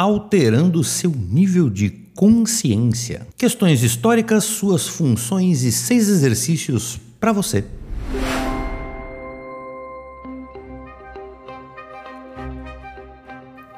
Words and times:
alterando 0.00 0.82
seu 0.82 1.10
nível 1.10 1.68
de 1.68 1.90
consciência. 2.14 3.26
Questões 3.36 3.82
históricas, 3.82 4.44
suas 4.44 4.88
funções 4.88 5.62
e 5.62 5.70
seis 5.70 6.08
exercícios 6.08 6.98
para 7.20 7.32
você. 7.32 7.66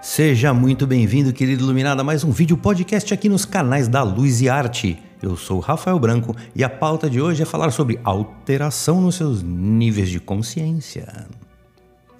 Seja 0.00 0.54
muito 0.54 0.86
bem-vindo, 0.86 1.32
querido 1.32 1.64
iluminado, 1.64 1.98
a 1.98 2.04
mais 2.04 2.22
um 2.22 2.30
vídeo 2.30 2.56
podcast 2.56 3.12
aqui 3.12 3.28
nos 3.28 3.44
canais 3.44 3.88
da 3.88 4.04
Luz 4.04 4.40
e 4.40 4.48
Arte. 4.48 4.96
Eu 5.20 5.36
sou 5.36 5.58
Rafael 5.58 5.98
Branco 5.98 6.36
e 6.54 6.62
a 6.62 6.70
pauta 6.70 7.10
de 7.10 7.20
hoje 7.20 7.42
é 7.42 7.46
falar 7.46 7.72
sobre 7.72 7.98
alteração 8.04 9.00
nos 9.00 9.16
seus 9.16 9.42
níveis 9.42 10.08
de 10.08 10.20
consciência. 10.20 11.26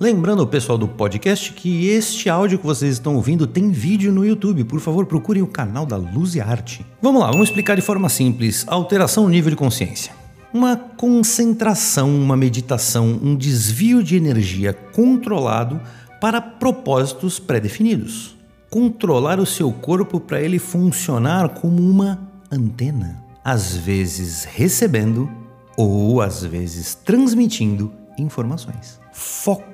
Lembrando 0.03 0.43
o 0.43 0.47
pessoal 0.49 0.77
do 0.77 0.89
podcast 0.89 1.53
que 1.53 1.87
este 1.87 2.29
áudio 2.29 2.59
que 2.59 2.67
vocês 2.67 2.95
estão 2.95 3.15
ouvindo 3.15 3.47
tem 3.47 3.71
vídeo 3.71 4.11
no 4.11 4.27
YouTube. 4.27 4.65
Por 4.65 4.81
favor, 4.81 5.07
procurem 5.07 5.45
o 5.45 5.47
canal 5.47 5.87
da 5.87 5.97
Luz 5.97 6.35
e 6.35 6.41
Arte. 6.41 6.85
Vamos 7.01 7.23
lá, 7.23 7.31
vamos 7.31 7.51
explicar 7.51 7.77
de 7.77 7.83
forma 7.83 8.09
simples: 8.09 8.65
alteração 8.67 9.23
no 9.23 9.29
nível 9.29 9.51
de 9.51 9.57
consciência. 9.57 10.13
Uma 10.53 10.77
concentração, 10.77 12.13
uma 12.17 12.37
meditação, 12.37 13.17
um 13.23 13.37
desvio 13.37 14.03
de 14.03 14.17
energia 14.17 14.73
controlado 14.73 15.81
para 16.21 16.41
propósitos 16.41 17.39
pré-definidos. 17.39 18.37
Controlar 18.69 19.39
o 19.39 19.47
seu 19.47 19.71
corpo 19.71 20.19
para 20.19 20.43
ele 20.43 20.59
funcionar 20.59 21.51
como 21.51 21.81
uma 21.81 22.29
antena, 22.51 23.23
às 23.45 23.77
vezes 23.77 24.43
recebendo 24.43 25.31
ou 25.77 26.21
às 26.21 26.43
vezes 26.43 26.93
transmitindo 26.93 27.93
informações. 28.19 29.01
Foco 29.13 29.72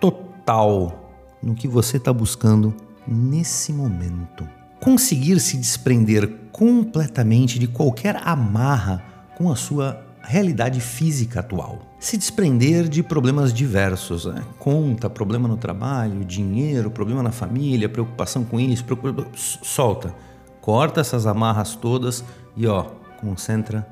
total 0.00 1.10
no 1.42 1.54
que 1.54 1.66
você 1.66 1.96
está 1.96 2.12
buscando 2.12 2.74
nesse 3.06 3.72
momento. 3.72 4.48
Conseguir 4.80 5.40
se 5.40 5.56
desprender 5.56 6.28
completamente 6.52 7.58
de 7.58 7.66
qualquer 7.66 8.16
amarra 8.24 9.02
com 9.36 9.50
a 9.50 9.56
sua 9.56 10.04
realidade 10.22 10.80
física 10.80 11.40
atual. 11.40 11.80
Se 11.98 12.16
desprender 12.16 12.88
de 12.88 13.02
problemas 13.02 13.52
diversos, 13.52 14.26
né? 14.26 14.42
conta, 14.58 15.08
problema 15.10 15.48
no 15.48 15.56
trabalho, 15.56 16.24
dinheiro, 16.24 16.90
problema 16.90 17.22
na 17.22 17.32
família, 17.32 17.88
preocupação 17.88 18.44
com 18.44 18.58
isso, 18.60 18.84
preocupação... 18.84 19.30
solta, 19.34 20.14
corta 20.60 21.00
essas 21.00 21.26
amarras 21.26 21.74
todas 21.74 22.24
e 22.56 22.66
ó, 22.66 22.86
concentra 23.20 23.86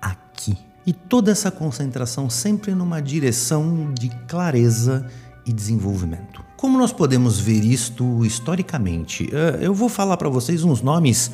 aqui. 0.00 0.71
E 0.86 0.92
toda 0.92 1.30
essa 1.30 1.50
concentração 1.50 2.28
sempre 2.28 2.74
numa 2.74 3.00
direção 3.00 3.92
de 3.92 4.08
clareza 4.26 5.06
e 5.46 5.52
desenvolvimento. 5.52 6.42
Como 6.56 6.78
nós 6.78 6.92
podemos 6.92 7.38
ver 7.38 7.64
isto 7.64 8.24
historicamente? 8.24 9.28
Eh, 9.32 9.58
eu 9.62 9.74
vou 9.74 9.88
falar 9.88 10.16
para 10.16 10.28
vocês 10.28 10.64
uns 10.64 10.80
nomes 10.80 11.30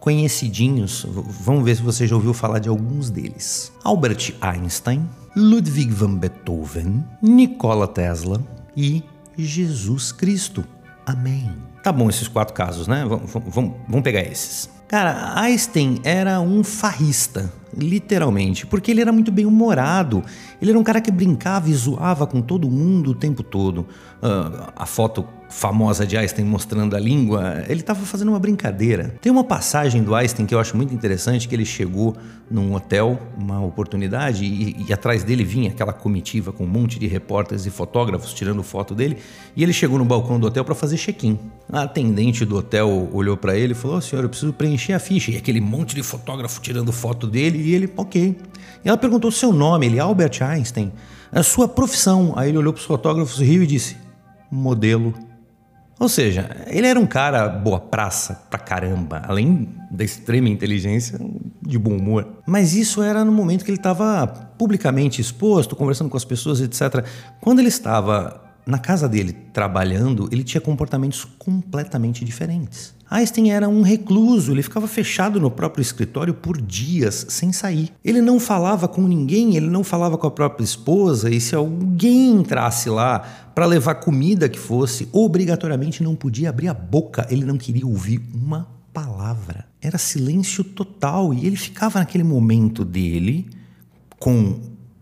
conhecidinhos. 0.00 1.06
Vamos 1.40 1.64
ver 1.64 1.76
se 1.76 1.82
você 1.82 2.06
já 2.06 2.14
ouviu 2.14 2.32
falar 2.32 2.58
de 2.58 2.68
alguns 2.68 3.10
deles: 3.10 3.72
Albert 3.82 4.34
Einstein, 4.40 5.08
Ludwig 5.36 5.92
van 5.92 6.14
Beethoven, 6.16 7.04
Nikola 7.22 7.88
Tesla 7.88 8.40
e 8.76 9.02
Jesus 9.36 10.12
Cristo. 10.12 10.64
Amém. 11.04 11.50
Tá 11.82 11.92
bom 11.92 12.08
esses 12.08 12.28
quatro 12.28 12.54
casos, 12.54 12.86
né? 12.86 13.04
Vamos, 13.08 13.30
vamos, 13.30 13.74
vamos 13.88 14.02
pegar 14.02 14.22
esses. 14.22 14.68
Cara, 14.88 15.38
Einstein 15.38 16.00
era 16.02 16.40
um 16.40 16.64
farrista, 16.64 17.52
literalmente, 17.76 18.66
porque 18.66 18.90
ele 18.90 19.02
era 19.02 19.12
muito 19.12 19.30
bem 19.30 19.44
humorado. 19.44 20.24
Ele 20.62 20.70
era 20.70 20.80
um 20.80 20.82
cara 20.82 20.98
que 20.98 21.10
brincava 21.10 21.68
e 21.68 21.74
zoava 21.74 22.26
com 22.26 22.40
todo 22.40 22.70
mundo 22.70 23.10
o 23.10 23.14
tempo 23.14 23.42
todo. 23.42 23.80
Uh, 24.22 24.72
a 24.74 24.86
foto 24.86 25.26
famosa 25.48 26.06
de 26.06 26.16
Einstein 26.16 26.44
mostrando 26.44 26.94
a 26.94 27.00
língua, 27.00 27.64
ele 27.68 27.80
estava 27.80 28.00
fazendo 28.00 28.28
uma 28.28 28.38
brincadeira. 28.38 29.14
Tem 29.20 29.32
uma 29.32 29.44
passagem 29.44 30.02
do 30.02 30.14
Einstein 30.14 30.46
que 30.46 30.54
eu 30.54 30.60
acho 30.60 30.76
muito 30.76 30.94
interessante, 30.94 31.48
que 31.48 31.54
ele 31.54 31.64
chegou 31.64 32.16
num 32.50 32.74
hotel, 32.74 33.18
uma 33.36 33.64
oportunidade, 33.64 34.44
e, 34.44 34.84
e, 34.86 34.92
atrás 34.92 35.22
dele 35.24 35.44
vinha 35.44 35.70
aquela 35.70 35.92
comitiva 35.92 36.52
com 36.52 36.64
um 36.64 36.68
monte 36.68 36.98
de 36.98 37.06
repórteres 37.06 37.66
e 37.66 37.70
fotógrafos 37.70 38.32
tirando 38.32 38.62
foto 38.62 38.94
dele, 38.94 39.18
e 39.56 39.62
ele 39.62 39.72
chegou 39.72 39.98
no 39.98 40.04
balcão 40.04 40.38
do 40.38 40.46
hotel 40.46 40.64
para 40.64 40.74
fazer 40.74 40.96
check-in. 40.96 41.38
A 41.70 41.82
atendente 41.82 42.44
do 42.44 42.56
hotel 42.56 43.08
olhou 43.12 43.36
para 43.36 43.56
ele 43.56 43.72
e 43.72 43.74
falou: 43.74 43.98
oh, 43.98 44.00
senhor, 44.00 44.22
eu 44.22 44.28
preciso 44.28 44.52
preencher 44.52 44.92
a 44.92 44.98
ficha. 44.98 45.30
E 45.30 45.36
aquele 45.36 45.60
monte 45.60 45.94
de 45.94 46.02
fotógrafo 46.02 46.60
tirando 46.60 46.92
foto 46.92 47.26
dele, 47.26 47.58
e 47.58 47.74
ele, 47.74 47.92
ok. 47.96 48.36
E 48.84 48.88
ela 48.88 48.96
perguntou 48.96 49.28
o 49.28 49.32
seu 49.32 49.52
nome, 49.52 49.86
ele, 49.86 49.98
Albert 49.98 50.42
Einstein, 50.42 50.92
a 51.32 51.42
sua 51.42 51.68
profissão. 51.68 52.32
Aí 52.36 52.50
ele 52.50 52.58
olhou 52.58 52.72
para 52.72 52.80
os 52.80 52.86
fotógrafos, 52.86 53.38
riu 53.38 53.62
e 53.62 53.66
disse: 53.66 53.96
modelo 54.50 55.12
ou 55.98 56.08
seja, 56.08 56.48
ele 56.68 56.86
era 56.86 56.98
um 56.98 57.06
cara 57.06 57.48
boa 57.48 57.80
praça 57.80 58.42
pra 58.48 58.58
caramba, 58.58 59.22
além 59.26 59.68
da 59.90 60.04
extrema 60.04 60.48
inteligência, 60.48 61.18
de 61.60 61.78
bom 61.78 61.96
humor. 61.96 62.26
Mas 62.46 62.74
isso 62.74 63.02
era 63.02 63.24
no 63.24 63.32
momento 63.32 63.64
que 63.64 63.70
ele 63.70 63.78
estava 63.78 64.26
publicamente 64.56 65.20
exposto, 65.20 65.74
conversando 65.74 66.08
com 66.08 66.16
as 66.16 66.24
pessoas, 66.24 66.60
etc. 66.60 67.04
Quando 67.40 67.58
ele 67.58 67.68
estava 67.68 68.47
na 68.68 68.78
casa 68.78 69.08
dele 69.08 69.32
trabalhando, 69.32 70.28
ele 70.30 70.44
tinha 70.44 70.60
comportamentos 70.60 71.24
completamente 71.38 72.22
diferentes. 72.22 72.94
Einstein 73.10 73.50
era 73.50 73.66
um 73.66 73.80
recluso, 73.80 74.52
ele 74.52 74.62
ficava 74.62 74.86
fechado 74.86 75.40
no 75.40 75.50
próprio 75.50 75.80
escritório 75.80 76.34
por 76.34 76.60
dias 76.60 77.24
sem 77.30 77.50
sair. 77.50 77.90
Ele 78.04 78.20
não 78.20 78.38
falava 78.38 78.86
com 78.86 79.00
ninguém, 79.08 79.56
ele 79.56 79.70
não 79.70 79.82
falava 79.82 80.18
com 80.18 80.26
a 80.26 80.30
própria 80.30 80.62
esposa, 80.62 81.30
e 81.30 81.40
se 81.40 81.54
alguém 81.54 82.32
entrasse 82.32 82.90
lá 82.90 83.20
para 83.54 83.64
levar 83.64 83.94
comida 83.94 84.50
que 84.50 84.58
fosse, 84.58 85.08
obrigatoriamente 85.12 86.02
não 86.02 86.14
podia 86.14 86.50
abrir 86.50 86.68
a 86.68 86.74
boca, 86.74 87.26
ele 87.30 87.46
não 87.46 87.56
queria 87.56 87.86
ouvir 87.86 88.20
uma 88.34 88.68
palavra. 88.92 89.64
Era 89.80 89.96
silêncio 89.96 90.62
total 90.62 91.32
e 91.32 91.46
ele 91.46 91.56
ficava 91.56 92.00
naquele 92.00 92.24
momento 92.24 92.84
dele 92.84 93.48
com 94.18 94.60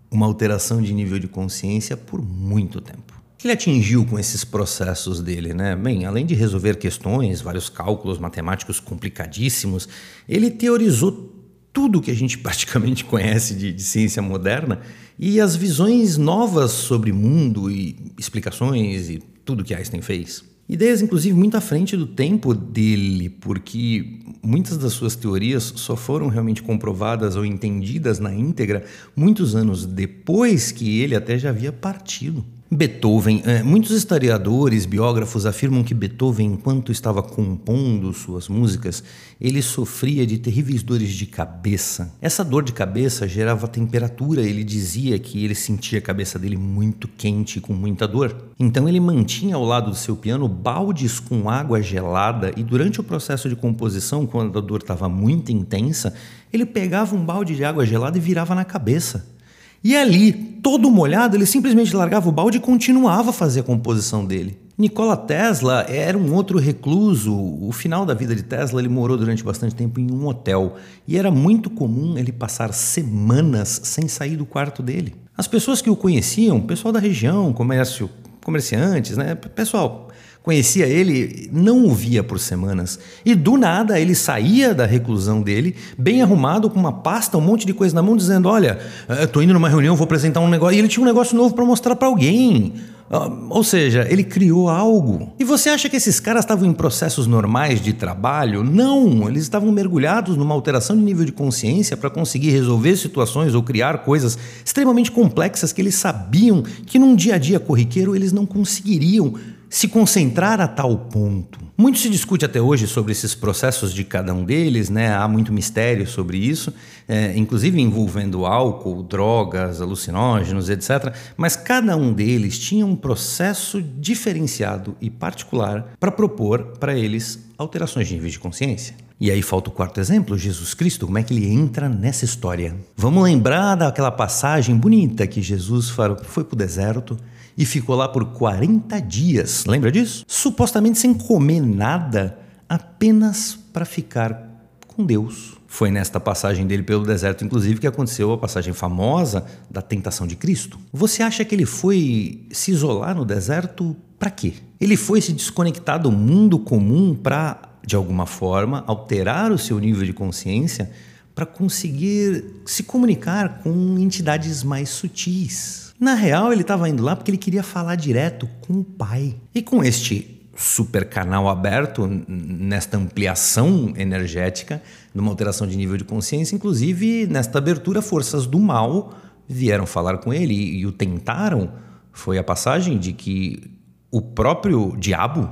uma 0.09 0.25
alteração 0.25 0.81
de 0.81 0.95
nível 0.95 1.19
de 1.19 1.27
consciência 1.27 1.97
por 1.97 2.23
muito 2.23 2.81
tempo 2.81 3.16
que 3.47 3.51
ele 3.51 3.53
atingiu 3.53 4.05
com 4.05 4.19
esses 4.19 4.45
processos 4.45 5.23
dele, 5.23 5.55
né? 5.55 5.77
Bem, 5.77 6.05
além 6.05 6.27
de 6.27 6.35
resolver 6.35 6.77
questões, 6.77 7.41
vários 7.41 7.69
cálculos 7.69 8.19
matemáticos 8.19 8.81
complicadíssimos, 8.81 9.89
ele 10.29 10.51
teorizou 10.51 11.33
tudo 11.73 12.01
que 12.01 12.11
a 12.11 12.15
gente 12.15 12.39
praticamente 12.43 13.05
conhece 13.05 13.55
de, 13.55 13.73
de 13.73 13.83
ciência 13.83 14.21
moderna 14.21 14.81
e 15.17 15.41
as 15.41 15.55
visões 15.55 16.17
novas 16.17 16.73
sobre 16.73 17.13
mundo 17.13 17.71
e 17.71 18.13
explicações 18.19 19.09
e 19.09 19.23
tudo 19.45 19.63
que 19.63 19.75
Einstein 19.75 20.03
fez. 20.03 20.45
Ideias, 20.69 21.01
inclusive, 21.01 21.37
muito 21.37 21.57
à 21.57 21.61
frente 21.61 21.97
do 21.97 22.09
tempo 22.09 22.53
dele, 22.53 23.29
porque 23.31 24.19
muitas 24.43 24.77
das 24.77 24.93
suas 24.93 25.15
teorias 25.15 25.73
só 25.77 25.95
foram 25.95 26.27
realmente 26.27 26.61
comprovadas 26.61 27.37
ou 27.37 27.47
entendidas 27.47 28.19
na 28.19 28.35
íntegra 28.35 28.85
muitos 29.15 29.55
anos 29.55 29.87
depois 29.87 30.73
que 30.73 31.01
ele 31.01 31.15
até 31.15 31.39
já 31.39 31.51
havia 31.51 31.73
partido. 31.73 32.45
Beethoven, 32.69 33.43
é, 33.47 33.63
muitos 33.63 33.93
historiadores, 33.93 34.87
biógrafos 34.87 35.47
afirmam 35.47 35.85
que 35.85 35.95
Beethoven, 35.95 36.55
enquanto 36.55 36.91
estava 36.91 37.23
compondo 37.23 38.13
suas 38.13 38.49
músicas, 38.49 39.05
ele 39.41 39.63
sofria 39.63 40.27
de 40.27 40.37
terríveis 40.37 40.83
dores 40.83 41.11
de 41.11 41.27
cabeça. 41.27 42.13
Essa 42.21 42.45
dor 42.45 42.65
de 42.65 42.73
cabeça 42.73 43.29
gerava 43.29 43.69
temperatura, 43.69 44.43
ele 44.43 44.65
dizia 44.65 45.17
que 45.17 45.45
ele 45.45 45.55
sentia 45.55 46.01
a 46.01 46.03
cabeça 46.03 46.41
dele 46.41 46.57
muito 46.57 47.07
quente, 47.07 47.61
com 47.61 47.73
muita 47.73 48.09
dor. 48.09 48.37
Então 48.59 48.89
ele 48.89 48.99
mantinha 48.99 49.55
ao 49.55 49.65
lado 49.65 49.91
do 49.91 49.97
seu 49.97 50.17
piano 50.17 50.49
baldes 50.49 51.21
com 51.21 51.49
água 51.49 51.81
gelada 51.81 52.53
e 52.57 52.65
durante 52.65 52.99
o 52.99 53.05
processo 53.05 53.49
de 53.49 53.55
composição, 53.55 54.27
quando 54.27 54.59
a 54.59 54.63
dor 54.63 54.81
estava 54.81 55.09
muito 55.09 55.53
intensa, 55.53 56.13
ele 56.53 56.67
pegava 56.67 57.15
um 57.15 57.25
balde 57.25 57.55
de 57.55 57.65
água 57.65 57.87
gelada 57.87 58.19
e 58.19 58.21
virava 58.21 58.57
na 58.57 58.65
cabeça. 58.65 59.36
E 59.83 59.97
ali, 59.97 60.33
todo 60.33 60.91
molhado, 60.91 61.37
ele 61.37 61.47
simplesmente 61.47 61.95
largava 61.95 62.29
o 62.29 62.33
balde 62.33 62.59
e 62.59 62.61
continuava 62.61 63.31
a 63.31 63.33
fazer 63.33 63.61
a 63.61 63.65
composição 63.65 64.25
dele. 64.25 64.59
Nikola 64.79 65.17
Tesla 65.17 65.87
era 65.89 66.19
um 66.19 66.35
outro 66.35 66.59
recluso. 66.59 67.35
O 67.35 67.73
final 67.73 68.05
da 68.05 68.13
vida 68.13 68.35
de 68.35 68.43
Tesla, 68.43 68.81
ele 68.81 68.89
morou 68.89 69.17
durante 69.17 69.43
bastante 69.43 69.75
tempo 69.75 69.99
em 69.99 70.11
um 70.11 70.27
hotel 70.27 70.77
e 71.09 71.17
era 71.17 71.31
muito 71.31 71.71
comum 71.71 72.19
ele 72.19 72.31
passar 72.31 72.75
semanas 72.75 73.81
sem 73.85 74.07
sair 74.07 74.37
do 74.37 74.45
quarto 74.45 74.83
dele. 74.83 75.15
As 75.37 75.47
pessoas 75.47 75.81
que 75.81 75.89
o 75.89 75.97
conheciam, 75.97 76.61
pessoal 76.61 76.93
da 76.93 77.01
região, 77.01 77.53
comércio, 77.53 78.11
comerciantes, 78.45 79.17
né, 79.17 79.35
pessoal 79.35 80.09
conhecia 80.47 80.87
ele, 80.87 81.51
não 81.53 81.85
o 81.85 81.93
via 81.93 82.23
por 82.23 82.39
semanas. 82.39 83.01
E 83.25 83.35
do 83.35 83.57
nada 83.57 83.99
ele 83.99 84.15
saía 84.15 84.73
da 84.73 84.87
reclusão 84.87 85.43
dele, 85.43 85.75
bem 85.99 86.23
arrumado, 86.23 86.71
com 86.71 86.79
uma 86.79 86.93
pasta, 86.93 87.37
um 87.37 87.41
monte 87.41 87.67
de 87.67 87.75
coisa 87.75 87.93
na 87.93 88.01
mão, 88.01 88.17
dizendo: 88.17 88.49
Olha, 88.49 88.79
estou 89.21 89.43
indo 89.43 89.53
numa 89.53 89.69
reunião, 89.69 89.97
vou 89.97 90.05
apresentar 90.05 90.39
um 90.39 90.49
negócio. 90.49 90.77
E 90.77 90.79
ele 90.79 90.87
tinha 90.87 91.03
um 91.03 91.07
negócio 91.07 91.37
novo 91.37 91.53
para 91.53 91.65
mostrar 91.65 91.97
para 91.97 92.07
alguém. 92.07 92.75
Ah, 93.11 93.29
ou 93.51 93.65
seja, 93.65 94.07
ele 94.09 94.23
criou 94.23 94.69
algo. 94.69 95.33
E 95.39 95.45
você 95.45 95.69
acha 95.69 95.89
que 95.89 95.97
esses 95.97 96.21
caras 96.21 96.45
estavam 96.45 96.69
em 96.69 96.73
processos 96.73 97.27
normais 97.27 97.81
de 97.81 97.93
trabalho? 97.93 98.63
Não, 98.63 99.29
eles 99.29 99.43
estavam 99.43 99.73
mergulhados 99.73 100.37
numa 100.37 100.55
alteração 100.55 100.97
de 100.97 101.03
nível 101.03 101.25
de 101.25 101.33
consciência 101.33 101.97
para 101.97 102.11
conseguir 102.11 102.51
resolver 102.51 102.97
situações 102.97 103.55
ou 103.55 103.65
criar 103.65 103.99
coisas 103.99 104.39
extremamente 104.65 105.11
complexas 105.11 105.73
que 105.73 105.81
eles 105.81 105.97
sabiam 105.97 106.63
que 106.63 107.01
num 107.01 107.17
dia 107.17 107.35
a 107.35 107.39
dia 107.39 107.59
corriqueiro 107.59 108.15
eles 108.15 108.33
não 108.33 108.47
conseguiriam 108.47 109.35
se 109.69 109.89
concentrar 109.89 110.61
a 110.61 110.69
tal 110.69 110.97
ponto. 110.97 111.59
Muito 111.77 111.99
se 111.99 112.09
discute 112.09 112.45
até 112.45 112.61
hoje 112.61 112.87
sobre 112.87 113.13
esses 113.13 113.35
processos 113.35 113.93
de 113.93 114.03
cada 114.03 114.33
um 114.33 114.45
deles, 114.45 114.89
né? 114.89 115.15
há 115.15 115.29
muito 115.29 115.53
mistério 115.53 116.07
sobre 116.07 116.39
isso, 116.39 116.73
é, 117.07 117.37
inclusive 117.37 117.81
envolvendo 117.81 118.47
álcool, 118.47 119.03
drogas, 119.03 119.81
alucinógenos, 119.81 120.71
etc. 120.71 121.15
Mas 121.37 121.55
cada 121.55 121.97
um 121.97 122.13
deles 122.13 122.59
tinha 122.59 122.87
um 122.87 122.97
processo 122.97 123.83
diferenciado 123.83 124.97
e 125.01 125.11
particular 125.11 125.93
para 126.01 126.11
propor 126.11 126.73
para 126.79 126.95
eles 126.95 127.45
alterações 127.59 128.09
de 128.09 128.15
nível 128.15 128.31
de 128.31 128.39
consciência. 128.39 128.95
E 129.19 129.31
aí 129.31 129.41
falta 129.41 129.71
o 129.71 129.73
quarto 129.73 129.99
exemplo, 129.99 130.37
Jesus 130.37 130.75
Cristo, 130.75 131.07
como 131.07 131.17
é 131.17 131.23
que 131.23 131.33
ele 131.33 131.47
entra 131.47 131.89
nessa 131.89 132.27
história? 132.27 132.77
Vamos 132.95 133.25
lembrar 133.25 133.75
daquela 133.75 134.11
passagem 134.11 134.77
bonita 134.77 135.27
que 135.27 135.41
Jesus 135.41 135.89
foi 135.89 136.45
para 136.45 136.55
o 136.55 136.57
deserto 136.57 137.19
e 137.57 137.65
ficou 137.65 137.97
lá 137.97 138.09
por 138.09 138.25
40 138.33 139.01
dias. 139.01 139.65
Lembra 139.65 139.91
disso? 139.91 140.25
Supostamente 140.27 140.99
sem 140.99 141.15
comer 141.15 141.61
nada, 141.61 142.39
apenas 142.69 143.59
para 143.73 143.85
ficar 143.85 144.47
com 144.87 145.05
Deus. 145.05 145.57
Foi 145.67 145.91
nesta 145.91 146.19
passagem 146.19 146.67
dele 146.67 146.83
pelo 146.83 147.05
deserto, 147.05 147.45
inclusive, 147.45 147.81
que 147.81 147.87
aconteceu 147.87 148.33
a 148.33 148.39
passagem 148.39 148.73
famosa 148.73 149.45
da 149.71 149.83
tentação 149.83 150.27
de 150.27 150.37
Cristo. 150.37 150.79
Você 150.93 151.23
acha 151.23 151.45
que 151.45 151.55
ele 151.55 151.67
foi 151.67 152.47
se 152.51 152.71
isolar 152.71 153.15
no 153.15 153.25
deserto 153.25 153.97
para 154.19 154.31
quê? 154.31 154.55
Ele 154.81 154.97
foi 154.97 155.21
se 155.21 155.33
desconectar 155.33 156.01
do 156.01 156.11
mundo 156.11 156.59
comum 156.59 157.15
para, 157.15 157.61
de 157.85 157.95
alguma 157.95 158.27
forma, 158.27 158.85
alterar 158.87 159.53
o 159.53 159.59
seu 159.59 159.79
nível 159.79 160.05
de 160.05 160.13
consciência 160.13 160.91
para 161.35 161.45
conseguir 161.45 162.63
se 162.65 162.83
comunicar 162.83 163.59
com 163.59 163.99
entidades 163.99 164.63
mais 164.63 164.89
sutis. 164.89 165.86
Na 165.99 166.15
real, 166.15 166.53
ele 166.53 166.63
estava 166.63 166.89
indo 166.89 167.03
lá 167.03 167.17
porque 167.17 167.31
ele 167.31 167.39
queria 167.39 167.63
falar 167.63 167.95
direto 167.95 168.49
com 168.61 168.75
o 168.75 168.85
pai. 168.85 169.35
E 169.55 169.63
com 169.63 169.83
este 169.83 170.37
super 170.57 171.09
canal 171.09 171.49
aberto, 171.49 172.07
nesta 172.07 172.97
ampliação 172.97 173.93
energética, 173.97 174.83
numa 175.15 175.31
alteração 175.31 175.67
de 175.67 175.77
nível 175.77 175.97
de 175.97 176.05
consciência, 176.05 176.55
inclusive 176.55 177.27
nesta 177.27 177.59
abertura, 177.59 178.01
forças 178.01 178.47
do 178.47 178.59
mal 178.59 179.15
vieram 179.49 179.87
falar 179.87 180.19
com 180.19 180.33
ele 180.33 180.55
e, 180.55 180.79
e 180.79 180.87
o 180.87 180.93
tentaram. 180.93 181.71
Foi 182.13 182.39
a 182.39 182.45
passagem 182.45 182.99
de 182.99 183.13
que 183.13 183.63
o 184.11 184.21
próprio 184.21 184.97
diabo 184.99 185.51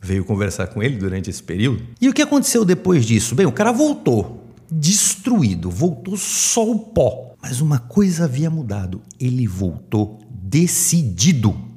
veio 0.00 0.24
conversar 0.24 0.66
com 0.66 0.82
ele 0.82 0.96
durante 0.96 1.30
esse 1.30 1.42
período. 1.42 1.84
E 2.00 2.08
o 2.08 2.12
que 2.12 2.22
aconteceu 2.22 2.64
depois 2.64 3.04
disso? 3.04 3.34
Bem, 3.34 3.46
o 3.46 3.52
cara 3.52 3.70
voltou 3.70 4.42
destruído, 4.70 5.70
voltou 5.70 6.16
só 6.16 6.68
o 6.68 6.78
pó. 6.78 7.31
Mas 7.42 7.60
uma 7.60 7.78
coisa 7.78 8.24
havia 8.24 8.48
mudado. 8.48 9.02
Ele 9.18 9.46
voltou 9.48 10.20
decidido. 10.30 11.71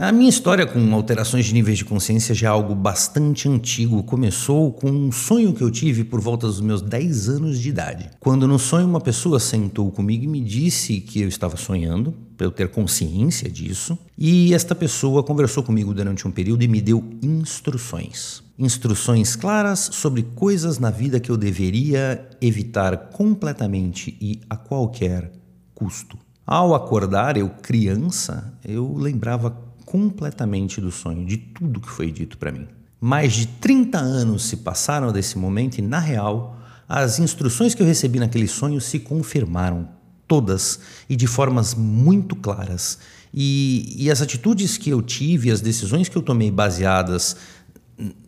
A 0.00 0.10
minha 0.12 0.30
história 0.30 0.66
com 0.66 0.94
alterações 0.94 1.44
de 1.44 1.52
níveis 1.52 1.76
de 1.76 1.84
consciência 1.84 2.34
já 2.34 2.46
é 2.46 2.50
algo 2.50 2.74
bastante 2.74 3.46
antigo. 3.46 4.02
Começou 4.02 4.72
com 4.72 4.90
um 4.90 5.12
sonho 5.12 5.52
que 5.52 5.60
eu 5.60 5.70
tive 5.70 6.04
por 6.04 6.22
volta 6.22 6.46
dos 6.46 6.58
meus 6.58 6.80
10 6.80 7.28
anos 7.28 7.58
de 7.58 7.68
idade. 7.68 8.08
Quando 8.18 8.48
no 8.48 8.58
sonho 8.58 8.86
uma 8.86 9.02
pessoa 9.02 9.38
sentou 9.38 9.92
comigo 9.92 10.24
e 10.24 10.26
me 10.26 10.40
disse 10.40 11.02
que 11.02 11.20
eu 11.20 11.28
estava 11.28 11.58
sonhando, 11.58 12.14
para 12.34 12.46
eu 12.46 12.50
ter 12.50 12.70
consciência 12.70 13.50
disso, 13.50 13.98
e 14.16 14.54
esta 14.54 14.74
pessoa 14.74 15.22
conversou 15.22 15.62
comigo 15.62 15.92
durante 15.92 16.26
um 16.26 16.30
período 16.30 16.62
e 16.62 16.68
me 16.68 16.80
deu 16.80 17.04
instruções 17.22 18.42
instruções 18.58 19.36
claras 19.36 19.90
sobre 19.92 20.22
coisas 20.22 20.78
na 20.78 20.90
vida 20.90 21.20
que 21.20 21.30
eu 21.30 21.36
deveria 21.36 22.26
evitar 22.40 22.96
completamente 23.10 24.16
e 24.18 24.40
a 24.48 24.56
qualquer 24.56 25.30
custo. 25.74 26.18
Ao 26.46 26.74
acordar, 26.74 27.36
eu 27.36 27.48
criança, 27.48 28.52
eu 28.64 28.94
lembrava 28.94 29.69
completamente 29.90 30.80
do 30.80 30.92
sonho, 30.92 31.26
de 31.26 31.36
tudo 31.36 31.80
que 31.80 31.90
foi 31.90 32.12
dito 32.12 32.38
para 32.38 32.52
mim. 32.52 32.68
Mais 33.00 33.32
de 33.32 33.46
30 33.46 33.98
anos 33.98 34.44
se 34.44 34.58
passaram 34.58 35.12
desse 35.12 35.36
momento 35.36 35.78
e, 35.78 35.82
na 35.82 35.98
real, 35.98 36.56
as 36.88 37.18
instruções 37.18 37.74
que 37.74 37.82
eu 37.82 37.86
recebi 37.86 38.20
naquele 38.20 38.46
sonho 38.46 38.80
se 38.80 39.00
confirmaram, 39.00 39.88
todas 40.28 40.78
e 41.08 41.16
de 41.16 41.26
formas 41.26 41.74
muito 41.74 42.36
claras. 42.36 42.98
E, 43.34 43.96
e 43.98 44.08
as 44.08 44.22
atitudes 44.22 44.78
que 44.78 44.90
eu 44.90 45.02
tive, 45.02 45.50
as 45.50 45.60
decisões 45.60 46.08
que 46.08 46.16
eu 46.16 46.22
tomei 46.22 46.52
baseadas 46.52 47.36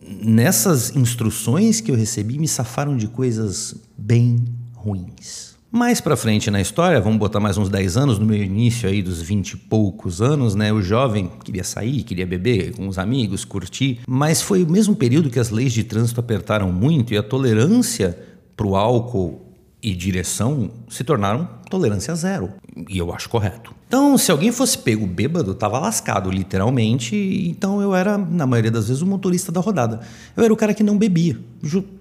nessas 0.02 0.96
instruções 0.96 1.80
que 1.80 1.92
eu 1.92 1.96
recebi 1.96 2.40
me 2.40 2.48
safaram 2.48 2.96
de 2.96 3.06
coisas 3.06 3.76
bem 3.96 4.44
ruins. 4.74 5.51
Mais 5.74 6.02
para 6.02 6.18
frente 6.18 6.50
na 6.50 6.60
história, 6.60 7.00
vamos 7.00 7.18
botar 7.18 7.40
mais 7.40 7.56
uns 7.56 7.70
10 7.70 7.96
anos, 7.96 8.18
no 8.18 8.26
meu 8.26 8.36
início 8.36 8.86
aí 8.86 9.02
dos 9.02 9.22
20 9.22 9.52
e 9.52 9.56
poucos 9.56 10.20
anos, 10.20 10.54
né? 10.54 10.70
O 10.70 10.82
jovem 10.82 11.30
queria 11.42 11.64
sair, 11.64 12.02
queria 12.02 12.26
beber 12.26 12.74
com 12.74 12.86
os 12.88 12.98
amigos, 12.98 13.42
curtir, 13.42 14.00
mas 14.06 14.42
foi 14.42 14.62
o 14.62 14.70
mesmo 14.70 14.94
período 14.94 15.30
que 15.30 15.40
as 15.40 15.48
leis 15.48 15.72
de 15.72 15.82
trânsito 15.82 16.20
apertaram 16.20 16.70
muito 16.70 17.14
e 17.14 17.16
a 17.16 17.22
tolerância 17.22 18.18
para 18.54 18.66
o 18.66 18.76
álcool 18.76 19.40
e 19.82 19.94
direção 19.94 20.70
se 20.90 21.02
tornaram 21.04 21.48
tolerância 21.70 22.14
zero. 22.14 22.50
E 22.86 22.98
eu 22.98 23.10
acho 23.10 23.30
correto. 23.30 23.74
Então, 23.88 24.18
se 24.18 24.30
alguém 24.30 24.52
fosse 24.52 24.76
pego 24.76 25.06
bêbado, 25.06 25.54
tava 25.54 25.78
lascado, 25.78 26.30
literalmente. 26.30 27.16
Então 27.48 27.80
eu 27.80 27.94
era, 27.94 28.18
na 28.18 28.46
maioria 28.46 28.70
das 28.70 28.88
vezes, 28.88 29.00
o 29.00 29.06
motorista 29.06 29.50
da 29.50 29.60
rodada. 29.60 30.00
Eu 30.36 30.44
era 30.44 30.52
o 30.52 30.56
cara 30.56 30.74
que 30.74 30.82
não 30.82 30.98
bebia, 30.98 31.38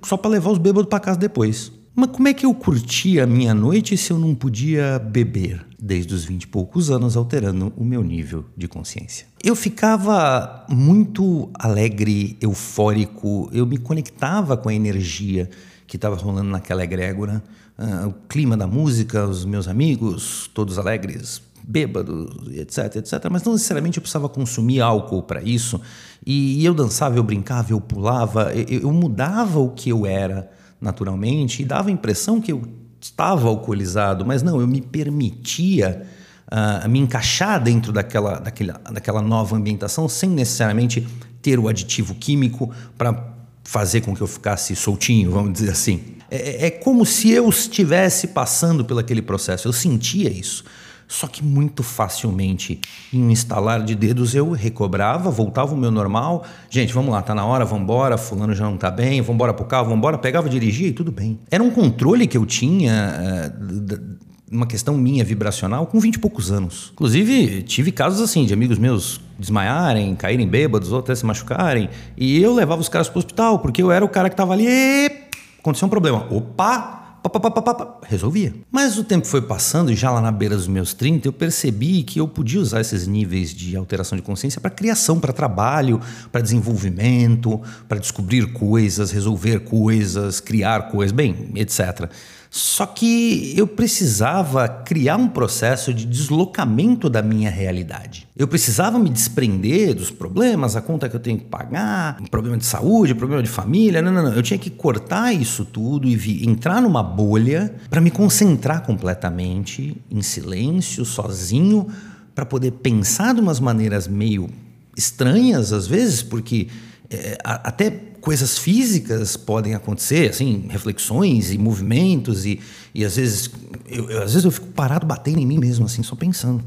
só 0.03 0.17
para 0.17 0.31
levar 0.31 0.51
os 0.51 0.57
bêbados 0.57 0.89
para 0.89 0.99
casa 0.99 1.17
depois. 1.17 1.71
Mas 1.93 2.09
como 2.11 2.27
é 2.29 2.33
que 2.33 2.45
eu 2.45 2.53
curtia 2.53 3.25
a 3.25 3.27
minha 3.27 3.53
noite 3.53 3.97
se 3.97 4.11
eu 4.11 4.17
não 4.17 4.33
podia 4.33 4.97
beber? 4.97 5.65
Desde 5.77 6.13
os 6.13 6.23
vinte 6.23 6.43
e 6.43 6.47
poucos 6.47 6.89
anos, 6.89 7.17
alterando 7.17 7.73
o 7.75 7.83
meu 7.83 8.01
nível 8.01 8.45
de 8.55 8.67
consciência. 8.67 9.25
Eu 9.43 9.55
ficava 9.55 10.65
muito 10.69 11.49
alegre, 11.55 12.37
eufórico, 12.39 13.49
eu 13.51 13.65
me 13.65 13.77
conectava 13.77 14.55
com 14.55 14.69
a 14.69 14.73
energia 14.73 15.49
que 15.87 15.97
estava 15.97 16.15
rolando 16.15 16.49
naquela 16.49 16.83
egrégora, 16.83 17.43
uh, 17.77 18.07
o 18.07 18.13
clima 18.29 18.55
da 18.55 18.67
música, 18.67 19.27
os 19.27 19.43
meus 19.43 19.67
amigos, 19.67 20.49
todos 20.53 20.77
alegres, 20.77 21.41
bêbados, 21.61 22.47
etc, 22.53 22.95
etc. 22.97 23.27
Mas 23.29 23.43
não 23.43 23.53
necessariamente 23.53 23.97
eu 23.97 24.01
precisava 24.01 24.29
consumir 24.29 24.79
álcool 24.79 25.23
para 25.23 25.41
isso. 25.41 25.81
E, 26.25 26.63
eu 26.63 26.73
dançava, 26.73 27.17
eu 27.17 27.23
brincava, 27.23 27.73
eu 27.73 27.81
pulava, 27.81 28.53
eu, 28.53 28.81
eu 28.81 28.93
mudava 28.93 29.59
o 29.59 29.71
que 29.71 29.89
eu 29.89 30.05
era 30.05 30.60
naturalmente 30.81 31.61
e 31.61 31.65
dava 31.65 31.89
a 31.89 31.91
impressão 31.91 32.41
que 32.41 32.51
eu 32.51 32.63
estava 32.99 33.47
alcoolizado, 33.47 34.25
mas 34.25 34.41
não, 34.41 34.59
eu 34.59 34.67
me 34.67 34.81
permitia 34.81 36.05
uh, 36.51 36.89
me 36.89 36.99
encaixar 36.99 37.61
dentro 37.61 37.91
daquela, 37.91 38.39
daquela, 38.39 38.81
daquela 38.91 39.21
nova 39.21 39.55
ambientação 39.55 40.09
sem 40.09 40.29
necessariamente 40.29 41.07
ter 41.41 41.59
o 41.59 41.67
aditivo 41.67 42.13
químico 42.15 42.71
para 42.97 43.31
fazer 43.63 44.01
com 44.01 44.15
que 44.15 44.21
eu 44.21 44.27
ficasse 44.27 44.75
soltinho, 44.75 45.31
vamos 45.31 45.53
dizer 45.53 45.71
assim. 45.71 46.01
É, 46.29 46.65
é, 46.65 46.65
é 46.67 46.71
como 46.71 47.05
se 47.05 47.29
eu 47.31 47.47
estivesse 47.49 48.27
passando 48.27 48.85
por 48.85 48.99
aquele 48.99 49.21
processo, 49.21 49.67
eu 49.67 49.73
sentia 49.73 50.29
isso. 50.29 50.63
Só 51.11 51.27
que 51.27 51.43
muito 51.43 51.83
facilmente, 51.83 52.79
em 53.11 53.21
um 53.21 53.29
instalar 53.29 53.83
de 53.83 53.93
dedos, 53.95 54.33
eu 54.33 54.51
recobrava, 54.51 55.29
voltava 55.29 55.71
ao 55.71 55.77
meu 55.77 55.91
normal. 55.91 56.45
Gente, 56.69 56.93
vamos 56.93 57.11
lá, 57.11 57.21
tá 57.21 57.35
na 57.35 57.45
hora, 57.45 57.65
vamos 57.65 57.83
embora, 57.83 58.17
fulano 58.17 58.55
já 58.55 58.63
não 58.63 58.77
tá 58.77 58.89
bem, 58.89 59.19
vamos 59.19 59.35
embora 59.35 59.53
pro 59.53 59.65
carro, 59.65 59.83
vamos 59.83 59.97
embora, 59.97 60.17
pegava, 60.17 60.47
dirigia 60.47 60.87
e 60.87 60.93
tudo 60.93 61.11
bem. 61.11 61.37
Era 61.51 61.61
um 61.61 61.69
controle 61.69 62.25
que 62.25 62.37
eu 62.37 62.45
tinha, 62.45 63.51
uh, 63.51 64.17
uma 64.49 64.65
questão 64.65 64.95
minha 64.95 65.25
vibracional, 65.25 65.85
com 65.85 65.99
20 65.99 66.15
e 66.15 66.19
poucos 66.19 66.49
anos. 66.49 66.91
Inclusive, 66.93 67.61
tive 67.63 67.91
casos 67.91 68.21
assim, 68.21 68.45
de 68.45 68.53
amigos 68.53 68.77
meus 68.77 69.19
desmaiarem, 69.37 70.15
caírem 70.15 70.47
bêbados 70.47 70.93
ou 70.93 70.99
até 70.99 71.13
se 71.13 71.25
machucarem, 71.25 71.89
e 72.15 72.41
eu 72.41 72.55
levava 72.55 72.79
os 72.79 72.87
caras 72.87 73.09
pro 73.09 73.19
hospital, 73.19 73.59
porque 73.59 73.83
eu 73.83 73.91
era 73.91 74.05
o 74.05 74.09
cara 74.09 74.29
que 74.29 74.35
tava 74.37 74.53
ali, 74.53 74.65
e... 74.65 75.11
aconteceu 75.59 75.87
um 75.87 75.89
problema. 75.89 76.25
Opa! 76.31 77.00
Pá, 77.23 77.29
pá, 77.29 77.61
pá, 77.61 77.97
resolvia. 78.03 78.51
Mas 78.71 78.97
o 78.97 79.03
tempo 79.03 79.27
foi 79.27 79.43
passando 79.43 79.91
e 79.91 79.95
já 79.95 80.09
lá 80.09 80.19
na 80.19 80.31
beira 80.31 80.55
dos 80.55 80.67
meus 80.67 80.91
30 80.93 81.27
eu 81.27 81.33
percebi 81.33 82.01
que 82.01 82.19
eu 82.19 82.27
podia 82.27 82.59
usar 82.59 82.81
esses 82.81 83.05
níveis 83.05 83.53
de 83.53 83.75
alteração 83.75 84.15
de 84.15 84.23
consciência 84.23 84.59
para 84.59 84.71
criação, 84.71 85.19
para 85.19 85.31
trabalho, 85.31 86.01
para 86.31 86.41
desenvolvimento, 86.41 87.61
para 87.87 87.99
descobrir 87.99 88.51
coisas, 88.53 89.11
resolver 89.11 89.59
coisas, 89.59 90.39
criar 90.39 90.89
coisas, 90.89 91.11
bem, 91.11 91.51
etc. 91.55 92.09
Só 92.53 92.85
que 92.85 93.53
eu 93.55 93.65
precisava 93.65 94.67
criar 94.67 95.15
um 95.15 95.29
processo 95.29 95.93
de 95.93 96.05
deslocamento 96.05 97.09
da 97.09 97.21
minha 97.21 97.49
realidade. 97.49 98.27
Eu 98.35 98.45
precisava 98.45 98.99
me 98.99 99.09
desprender 99.09 99.93
dos 99.95 100.11
problemas, 100.11 100.75
a 100.75 100.81
conta 100.81 101.07
que 101.07 101.15
eu 101.15 101.19
tenho 101.21 101.37
que 101.37 101.45
pagar, 101.45 102.17
um 102.19 102.25
problema 102.25 102.57
de 102.57 102.65
saúde, 102.65 103.15
problema 103.15 103.41
de 103.41 103.47
família. 103.47 104.01
Não, 104.01 104.11
não, 104.11 104.21
não. 104.21 104.33
Eu 104.33 104.43
tinha 104.43 104.59
que 104.59 104.69
cortar 104.69 105.31
isso 105.31 105.63
tudo 105.63 106.05
e 106.05 106.17
vir, 106.17 106.45
entrar 106.45 106.81
numa 106.81 107.01
bolha 107.01 107.73
para 107.89 108.01
me 108.01 108.11
concentrar 108.11 108.81
completamente 108.81 109.95
em 110.11 110.21
silêncio, 110.21 111.05
sozinho, 111.05 111.87
para 112.35 112.45
poder 112.45 112.71
pensar 112.71 113.33
de 113.33 113.39
umas 113.39 113.61
maneiras 113.61 114.09
meio 114.09 114.49
estranhas 114.97 115.71
às 115.71 115.87
vezes, 115.87 116.21
porque 116.21 116.67
é, 117.11 117.37
até 117.43 117.89
coisas 118.21 118.57
físicas 118.57 119.35
podem 119.35 119.73
acontecer, 119.73 120.29
assim, 120.29 120.67
reflexões 120.69 121.51
e 121.51 121.57
movimentos 121.57 122.45
e, 122.45 122.59
e 122.93 123.03
às 123.03 123.15
vezes 123.15 123.51
eu, 123.87 124.09
eu, 124.09 124.23
às 124.23 124.31
vezes 124.31 124.45
eu 124.45 124.51
fico 124.51 124.67
parado 124.67 125.05
batendo 125.05 125.39
em 125.39 125.45
mim 125.45 125.57
mesmo 125.57 125.85
assim, 125.85 126.03
só 126.03 126.15
pensando. 126.15 126.63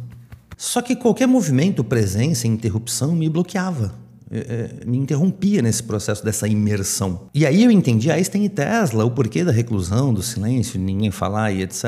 Só 0.56 0.82
que 0.82 0.94
qualquer 0.94 1.26
movimento, 1.26 1.82
presença, 1.82 2.46
interrupção 2.46 3.14
me 3.14 3.28
bloqueava. 3.28 3.94
é, 4.30 4.84
me 4.84 4.98
interrompia 4.98 5.62
nesse 5.62 5.82
processo 5.82 6.24
dessa 6.24 6.46
imersão. 6.48 7.28
E 7.32 7.46
aí 7.46 7.62
eu 7.64 7.70
entendi 7.70 8.10
Einstein 8.10 8.44
e 8.44 8.48
Tesla, 8.48 9.04
o 9.04 9.10
porquê 9.10 9.44
da 9.44 9.52
reclusão, 9.52 10.12
do 10.12 10.22
silêncio, 10.22 10.78
ninguém 10.80 11.10
falar 11.10 11.52
e 11.52 11.62
etc. 11.62 11.84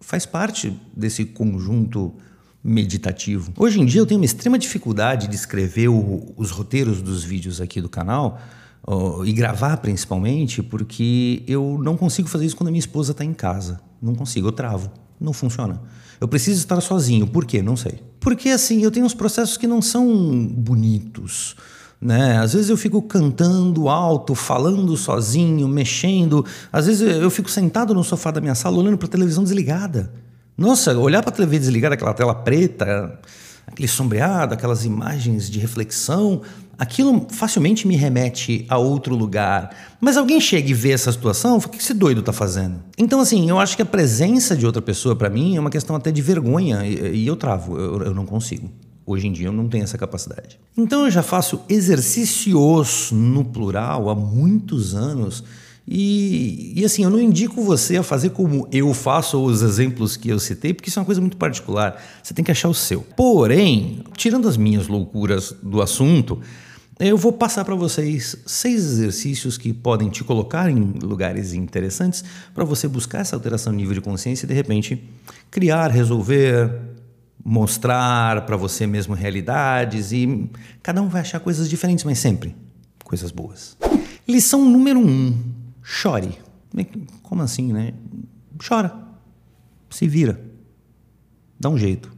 Faz 0.00 0.24
parte 0.24 0.72
desse 0.96 1.24
conjunto 1.24 2.14
meditativo. 2.62 3.52
Hoje 3.56 3.80
em 3.80 3.86
dia 3.86 4.00
eu 4.00 4.06
tenho 4.06 4.20
uma 4.20 4.26
extrema 4.26 4.58
dificuldade 4.58 5.28
de 5.28 5.34
escrever 5.34 5.88
o, 5.88 6.32
os 6.36 6.50
roteiros 6.50 7.00
dos 7.00 7.24
vídeos 7.24 7.60
aqui 7.60 7.80
do 7.80 7.88
canal 7.88 8.38
e 9.24 9.32
gravar 9.32 9.76
principalmente, 9.78 10.62
porque 10.62 11.42
eu 11.46 11.78
não 11.82 11.96
consigo 11.96 12.28
fazer 12.28 12.46
isso 12.46 12.56
quando 12.56 12.68
a 12.68 12.70
minha 12.70 12.80
esposa 12.80 13.12
está 13.12 13.24
em 13.24 13.32
casa. 13.32 13.80
Não 14.00 14.14
consigo, 14.14 14.48
eu 14.48 14.52
travo. 14.52 14.90
Não 15.20 15.32
funciona. 15.32 15.80
Eu 16.20 16.26
preciso 16.26 16.58
estar 16.58 16.80
sozinho. 16.80 17.26
Por 17.26 17.44
quê? 17.44 17.62
Não 17.62 17.76
sei. 17.76 18.00
Porque 18.18 18.48
assim, 18.48 18.82
eu 18.82 18.90
tenho 18.90 19.04
uns 19.04 19.14
processos 19.14 19.56
que 19.56 19.66
não 19.66 19.80
são 19.82 20.46
bonitos. 20.46 21.56
Né? 22.00 22.38
Às 22.38 22.54
vezes 22.54 22.70
eu 22.70 22.76
fico 22.76 23.02
cantando 23.02 23.88
alto, 23.88 24.34
falando 24.34 24.96
sozinho, 24.96 25.68
mexendo. 25.68 26.44
Às 26.72 26.86
vezes 26.86 27.02
eu 27.02 27.30
fico 27.30 27.50
sentado 27.50 27.94
no 27.94 28.02
sofá 28.02 28.30
da 28.30 28.40
minha 28.40 28.54
sala 28.54 28.78
olhando 28.78 28.96
para 28.96 29.06
a 29.06 29.10
televisão 29.10 29.44
desligada. 29.44 30.10
Nossa, 30.60 30.94
olhar 30.98 31.22
para 31.22 31.30
a 31.30 31.34
televisão 31.34 31.60
desligada, 31.60 31.94
aquela 31.94 32.12
tela 32.12 32.34
preta, 32.34 33.18
aquele 33.66 33.88
sombreado, 33.88 34.52
aquelas 34.52 34.84
imagens 34.84 35.48
de 35.48 35.58
reflexão, 35.58 36.42
aquilo 36.78 37.26
facilmente 37.30 37.88
me 37.88 37.96
remete 37.96 38.66
a 38.68 38.76
outro 38.76 39.16
lugar. 39.16 39.74
Mas 39.98 40.18
alguém 40.18 40.38
chega 40.38 40.68
e 40.68 40.74
vê 40.74 40.90
essa 40.90 41.10
situação, 41.10 41.56
o 41.56 41.66
que 41.66 41.78
esse 41.78 41.94
doido 41.94 42.20
está 42.20 42.30
fazendo? 42.30 42.74
Então, 42.98 43.20
assim, 43.20 43.48
eu 43.48 43.58
acho 43.58 43.74
que 43.74 43.80
a 43.80 43.86
presença 43.86 44.54
de 44.54 44.66
outra 44.66 44.82
pessoa, 44.82 45.16
para 45.16 45.30
mim, 45.30 45.56
é 45.56 45.60
uma 45.60 45.70
questão 45.70 45.96
até 45.96 46.12
de 46.12 46.20
vergonha, 46.20 46.84
e, 46.84 47.22
e 47.22 47.26
eu 47.26 47.36
travo, 47.36 47.78
eu, 47.78 48.02
eu 48.02 48.14
não 48.14 48.26
consigo. 48.26 48.70
Hoje 49.06 49.28
em 49.28 49.32
dia 49.32 49.46
eu 49.46 49.52
não 49.54 49.66
tenho 49.66 49.84
essa 49.84 49.96
capacidade. 49.96 50.60
Então 50.76 51.06
eu 51.06 51.10
já 51.10 51.22
faço 51.22 51.62
exercícios 51.70 53.10
no 53.10 53.46
plural 53.46 54.10
há 54.10 54.14
muitos 54.14 54.94
anos 54.94 55.42
e, 55.86 56.72
e, 56.76 56.84
assim, 56.84 57.02
eu 57.02 57.10
não 57.10 57.20
indico 57.20 57.62
você 57.62 57.96
a 57.96 58.02
fazer 58.02 58.30
como 58.30 58.68
eu 58.70 58.94
faço 58.94 59.38
ou 59.38 59.46
os 59.46 59.62
exemplos 59.62 60.16
que 60.16 60.28
eu 60.28 60.38
citei, 60.38 60.72
porque 60.72 60.88
isso 60.88 60.98
é 60.98 61.00
uma 61.00 61.06
coisa 61.06 61.20
muito 61.20 61.36
particular. 61.36 62.00
Você 62.22 62.32
tem 62.32 62.44
que 62.44 62.50
achar 62.50 62.68
o 62.68 62.74
seu. 62.74 63.02
Porém, 63.16 64.04
tirando 64.16 64.48
as 64.48 64.56
minhas 64.56 64.86
loucuras 64.86 65.52
do 65.62 65.82
assunto, 65.82 66.40
eu 66.98 67.16
vou 67.16 67.32
passar 67.32 67.64
para 67.64 67.74
vocês 67.74 68.36
seis 68.46 68.84
exercícios 68.84 69.56
que 69.58 69.72
podem 69.72 70.10
te 70.10 70.22
colocar 70.22 70.70
em 70.70 70.80
lugares 71.02 71.54
interessantes 71.54 72.22
para 72.54 72.62
você 72.62 72.86
buscar 72.86 73.20
essa 73.20 73.34
alteração 73.34 73.72
de 73.72 73.78
nível 73.78 73.94
de 73.94 74.00
consciência 74.00 74.44
e, 74.44 74.48
de 74.48 74.54
repente, 74.54 75.02
criar, 75.50 75.88
resolver, 75.88 76.70
mostrar 77.44 78.44
para 78.46 78.56
você 78.56 78.86
mesmo 78.86 79.14
realidades 79.14 80.12
e 80.12 80.48
cada 80.82 81.02
um 81.02 81.08
vai 81.08 81.22
achar 81.22 81.40
coisas 81.40 81.68
diferentes, 81.68 82.04
mas 82.04 82.18
sempre 82.18 82.54
coisas 83.02 83.32
boas. 83.32 83.76
Lição 84.28 84.64
número 84.64 85.00
um 85.00 85.36
Chore. 85.82 86.38
Como 87.22 87.42
assim, 87.42 87.72
né? 87.72 87.94
Chora. 88.66 88.94
Se 89.88 90.06
vira. 90.06 90.40
Dá 91.58 91.68
um 91.68 91.78
jeito. 91.78 92.12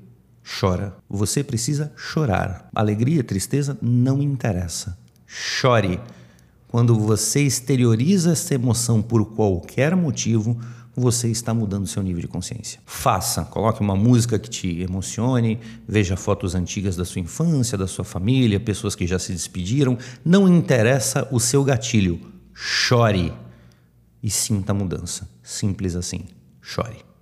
Chora. 0.61 0.97
Você 1.09 1.43
precisa 1.43 1.93
chorar. 1.97 2.69
Alegria, 2.75 3.25
tristeza 3.25 3.79
não 3.81 4.23
interessa. 4.23 4.99
Chore. 5.27 6.01
Quando 6.69 6.99
você 6.99 7.41
exterioriza 7.41 8.33
essa 8.33 8.55
emoção 8.55 9.03
por 9.03 9.25
qualquer 9.35 9.95
motivo, 9.95 10.59
você 10.97 11.29
está 11.29 11.53
mudando 11.55 11.87
seu 11.87 12.03
nível 12.03 12.21
de 12.21 12.29
consciência. 12.29 12.81
Faça, 12.85 13.45
coloque 13.45 13.81
uma 13.81 13.97
música 13.97 14.39
que 14.39 14.49
te 14.49 14.81
emocione, 14.81 15.59
veja 15.89 16.17
fotos 16.17 16.55
antigas 16.55 16.97
da 16.97 17.05
sua 17.05 17.21
infância, 17.21 17.79
da 17.79 17.87
sua 17.87 18.05
família, 18.05 18.61
pessoas 18.61 18.95
que 18.95 19.07
já 19.07 19.19
se 19.19 19.33
despediram. 19.33 19.99
Não 20.25 20.49
interessa 20.49 21.29
o 21.31 21.39
seu 21.39 21.63
gatilho. 21.65 22.21
Chore 22.55 23.33
e 24.23 24.31
sinta 24.31 24.73
a 24.73 24.75
mudança. 24.75 25.29
Simples 25.43 25.97
assim. 25.97 26.25
Chore. 26.61 27.13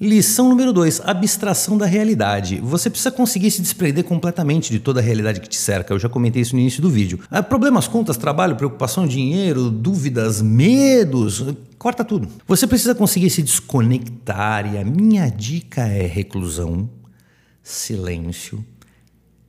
Lição 0.00 0.48
número 0.48 0.72
2: 0.72 1.00
abstração 1.04 1.76
da 1.76 1.84
realidade. 1.84 2.60
Você 2.60 2.88
precisa 2.88 3.10
conseguir 3.10 3.50
se 3.50 3.60
desprender 3.60 4.04
completamente 4.04 4.70
de 4.70 4.78
toda 4.78 5.00
a 5.00 5.02
realidade 5.02 5.40
que 5.40 5.48
te 5.48 5.56
cerca. 5.56 5.92
Eu 5.92 5.98
já 5.98 6.08
comentei 6.08 6.40
isso 6.40 6.54
no 6.54 6.60
início 6.60 6.80
do 6.80 6.88
vídeo. 6.88 7.18
Ah, 7.28 7.42
problemas, 7.42 7.88
contas, 7.88 8.16
trabalho, 8.16 8.54
preocupação, 8.54 9.08
dinheiro, 9.08 9.70
dúvidas, 9.70 10.40
medos. 10.40 11.44
Corta 11.76 12.04
tudo. 12.04 12.28
Você 12.46 12.64
precisa 12.66 12.94
conseguir 12.94 13.28
se 13.28 13.42
desconectar 13.42 14.72
e 14.72 14.78
a 14.78 14.84
minha 14.84 15.28
dica 15.28 15.82
é 15.82 16.06
reclusão, 16.06 16.88
silêncio. 17.60 18.64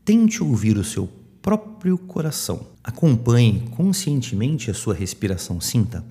Tente 0.03 0.44
ouvir 0.44 0.77
o 0.77 0.84
seu 0.84 1.08
próprio 1.44 1.96
coração. 1.96 2.62
Acompanhe 2.84 3.70
conscientemente 3.75 4.72
a 4.72 4.74
sua 4.74 4.96
respiração. 4.96 5.62
Sinta 5.62 6.03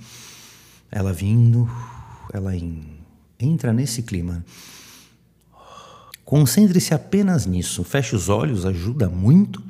ela 0.91 1.13
vindo, 1.13 1.69
ela 2.33 2.55
indo. 2.57 2.87
Entra 3.39 3.73
nesse 3.73 4.03
clima. 4.03 4.45
Concentre-se 6.25 6.93
apenas 6.93 7.47
nisso. 7.47 7.85
Feche 7.85 8.15
os 8.15 8.29
olhos, 8.29 8.67
ajuda 8.67 9.09
muito, 9.09 9.63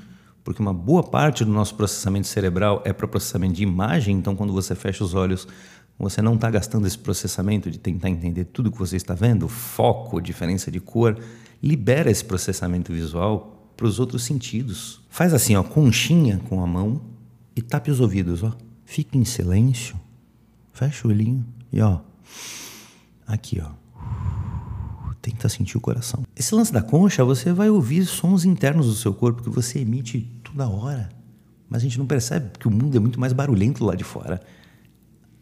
porque 0.43 0.63
uma 0.63 0.73
boa 0.73 1.03
parte 1.03 1.45
do 1.45 1.53
nosso 1.53 1.75
processamento 1.75 2.27
cerebral 2.27 2.83
é 2.85 2.93
para 2.93 3.07
processamento 3.07 3.55
de 3.55 3.63
imagem. 3.63 4.17
Então, 4.17 4.35
quando 4.35 4.53
você 4.53 4.75
fecha 4.75 5.05
os 5.05 5.15
olhos, 5.15 5.47
você 5.99 6.23
não 6.23 6.35
está 6.35 6.51
gastando 6.51 6.87
esse 6.87 6.99
processamento 6.99 7.71
de 7.71 7.79
tentar 7.79 8.09
entender 8.09 8.45
tudo 8.45 8.73
que 8.73 8.79
você 8.79 8.97
está 8.97 9.15
vendo, 9.15 9.49
foco, 9.49 10.21
diferença 10.21 10.71
de 10.71 10.81
cor. 10.81 11.19
Libera 11.63 12.11
esse 12.11 12.25
processamento 12.25 12.93
visual 12.93 13.73
para 13.77 13.87
os 13.87 14.01
outros 14.01 14.25
sentidos. 14.25 15.01
Faz 15.11 15.35
assim, 15.35 15.55
ó, 15.57 15.63
conchinha 15.63 16.41
com 16.49 16.63
a 16.63 16.67
mão 16.67 17.01
e 17.55 17.63
tape 17.63 17.91
os 17.91 18.01
ouvidos, 18.01 18.43
ó. 18.43 18.53
Fique 18.85 19.19
em 19.19 19.25
silêncio 19.25 19.97
Fecha 20.79 21.09
o 21.09 21.11
olhinho 21.11 21.45
e 21.73 21.81
ó. 21.81 21.99
Aqui, 23.27 23.61
ó. 23.61 23.69
Tenta 25.21 25.49
sentir 25.49 25.77
o 25.77 25.81
coração. 25.81 26.23
Esse 26.37 26.55
lance 26.55 26.73
da 26.73 26.81
concha, 26.81 27.25
você 27.25 27.53
vai 27.53 27.69
ouvir 27.69 28.07
sons 28.07 28.45
internos 28.45 28.87
do 28.87 28.95
seu 28.95 29.13
corpo 29.13 29.43
que 29.43 29.51
você 29.51 29.81
emite 29.81 30.21
toda 30.45 30.69
hora. 30.69 31.09
Mas 31.69 31.81
a 31.81 31.83
gente 31.83 31.99
não 31.99 32.07
percebe 32.07 32.51
que 32.57 32.69
o 32.69 32.71
mundo 32.71 32.97
é 32.97 33.01
muito 33.01 33.19
mais 33.19 33.33
barulhento 33.33 33.85
lá 33.85 33.97
de 33.97 34.05
fora. 34.05 34.41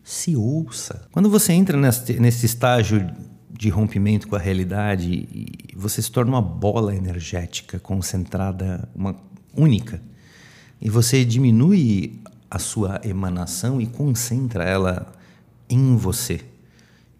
Se 0.02 0.34
ouça. 0.34 1.06
Quando 1.12 1.28
você 1.28 1.52
entra 1.52 1.76
nesse, 1.76 2.18
nesse 2.18 2.46
estágio 2.46 3.06
de 3.50 3.68
rompimento 3.68 4.28
com 4.28 4.36
a 4.36 4.38
realidade, 4.38 5.28
você 5.76 6.00
se 6.00 6.10
torna 6.10 6.30
uma 6.30 6.42
bola 6.42 6.96
energética 6.96 7.78
concentrada, 7.78 8.88
uma 8.94 9.14
única. 9.54 10.00
E 10.80 10.88
você 10.88 11.26
diminui 11.26 12.22
a 12.50 12.58
sua 12.58 13.02
emanação 13.04 13.82
e 13.82 13.86
concentra 13.86 14.64
ela 14.64 15.14
em 15.68 15.96
você. 15.96 16.40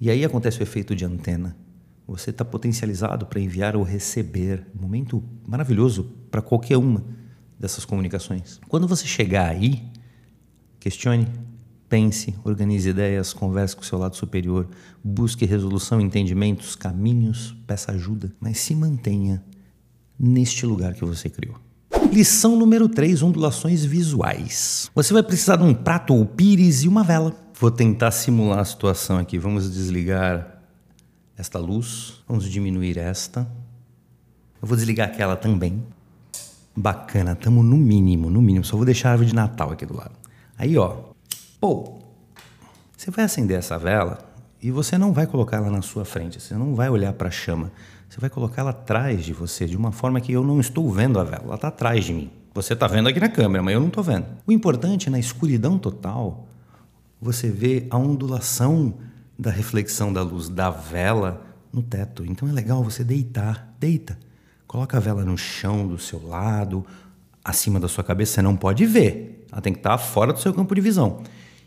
E 0.01 0.11
aí 0.11 0.25
acontece 0.25 0.61
o 0.61 0.63
efeito 0.63 0.95
de 0.95 1.05
antena. 1.05 1.57
Você 2.07 2.31
está 2.31 2.45
potencializado 2.45 3.27
para 3.27 3.41
enviar 3.41 3.75
ou 3.75 3.83
receber. 3.83 4.67
Um 4.77 4.83
momento 4.83 5.23
maravilhoso 5.47 6.05
para 6.31 6.41
qualquer 6.41 6.77
uma 6.77 7.05
dessas 7.59 7.85
comunicações. 7.85 8.61
Quando 8.69 8.87
você 8.87 9.07
chegar 9.07 9.49
aí, 9.49 9.83
questione, 10.79 11.27
pense, 11.89 12.35
organize 12.45 12.89
ideias, 12.89 13.33
converse 13.33 13.75
com 13.75 13.83
o 13.83 13.85
seu 13.85 13.99
lado 13.99 14.15
superior, 14.17 14.69
busque 15.03 15.45
resolução, 15.45 16.01
entendimentos, 16.01 16.77
caminhos, 16.77 17.57
peça 17.67 17.93
ajuda, 17.93 18.33
mas 18.39 18.59
se 18.59 18.75
mantenha 18.75 19.43
neste 20.19 20.65
lugar 20.67 20.95
que 20.95 21.05
você 21.05 21.29
criou. 21.29 21.66
Lição 22.13 22.57
número 22.57 22.89
3: 22.89 23.23
ondulações 23.23 23.85
visuais. 23.85 24.91
Você 24.95 25.13
vai 25.13 25.23
precisar 25.23 25.57
de 25.57 25.65
um 25.65 25.75
prato 25.75 26.15
ou 26.15 26.25
pires 26.25 26.83
e 26.83 26.89
uma 26.89 27.03
vela. 27.03 27.35
Vou 27.59 27.71
tentar 27.71 28.11
simular 28.11 28.61
a 28.61 28.65
situação 28.65 29.19
aqui. 29.19 29.39
Vamos 29.39 29.71
desligar 29.73 30.61
esta 31.37 31.59
luz. 31.59 32.23
Vamos 32.29 32.45
diminuir 32.45 32.99
esta. 32.99 33.47
Eu 34.61 34.69
vou 34.69 34.77
desligar 34.77 35.09
aquela 35.09 35.37
também. 35.37 35.83
Bacana, 36.75 37.33
estamos 37.33 37.65
no 37.65 37.77
mínimo, 37.77 38.29
no 38.29 38.43
mínimo. 38.43 38.65
Só 38.65 38.77
vou 38.77 38.85
deixar 38.85 39.09
a 39.09 39.13
árvore 39.13 39.31
de 39.31 39.35
Natal 39.35 39.71
aqui 39.71 39.87
do 39.87 39.97
lado. 39.97 40.13
Aí, 40.59 40.77
ó. 40.77 40.97
Pô, 41.59 41.99
você 42.97 43.11
vai 43.11 43.25
acender 43.25 43.59
essa 43.59 43.79
vela 43.79 44.19
e 44.63 44.71
você 44.71 44.99
não 44.99 45.13
vai 45.13 45.27
colocar 45.27 45.59
ela 45.59 45.71
na 45.71 45.83
sua 45.83 46.05
frente. 46.05 46.41
Você 46.41 46.55
não 46.55 46.75
vai 46.75 46.91
olhar 46.91 47.13
para 47.13 47.29
a 47.29 47.31
chama. 47.31 47.73
Você 48.09 48.21
vai 48.21 48.31
colocar 48.31 48.63
ela 48.63 48.71
atrás 48.71 49.25
de 49.25 49.33
você, 49.33 49.67
de 49.67 49.77
uma 49.77 49.93
forma 49.93 50.21
que 50.21 50.33
eu 50.33 50.45
não 50.45 50.61
estou 50.61 50.91
vendo 50.91 51.19
a 51.19 51.25
vela. 51.25 51.45
Ela 51.45 51.55
está 51.57 51.69
atrás 51.69 52.05
de 52.05 52.13
mim. 52.13 52.31
Você 52.55 52.73
está 52.73 52.87
vendo 52.87 53.09
aqui 53.09 53.21
na 53.21 53.29
câmera, 53.29 53.63
mas 53.63 53.75
eu 53.75 53.81
não 53.81 53.89
estou 53.89 54.03
vendo. 54.03 54.27
O 54.47 54.53
importante 54.53 55.11
na 55.11 55.19
escuridão 55.19 55.79
total 55.79 56.47
você 57.21 57.51
vê 57.51 57.87
a 57.91 57.97
ondulação 57.97 58.95
da 59.39 59.51
reflexão 59.51 60.13
da 60.13 60.23
luz 60.23 60.49
da 60.49 60.71
vela 60.71 61.45
no 61.73 61.83
teto. 61.83 62.25
Então 62.25 62.49
é 62.49 62.53
legal 62.53 62.83
você 62.83 63.05
deitar, 63.05 63.75
deita. 63.79 64.19
Coloca 64.67 64.97
a 64.97 65.01
vela 65.01 65.25
no 65.25 65.37
chão 65.37 65.87
do 65.87 65.99
seu 65.99 66.27
lado, 66.27 66.85
acima 67.45 67.79
da 67.79 67.89
sua 67.89 68.03
cabeça, 68.03 68.35
você 68.35 68.43
não 68.43 68.57
pode 68.57 68.85
ver. 68.87 69.47
Ela 69.53 69.61
tem 69.61 69.73
que 69.73 69.79
estar 69.79 69.97
fora 69.99 70.33
do 70.33 70.41
seu 70.41 70.53
campo 70.53 70.75
de 70.75 70.81
visão. 70.81 71.23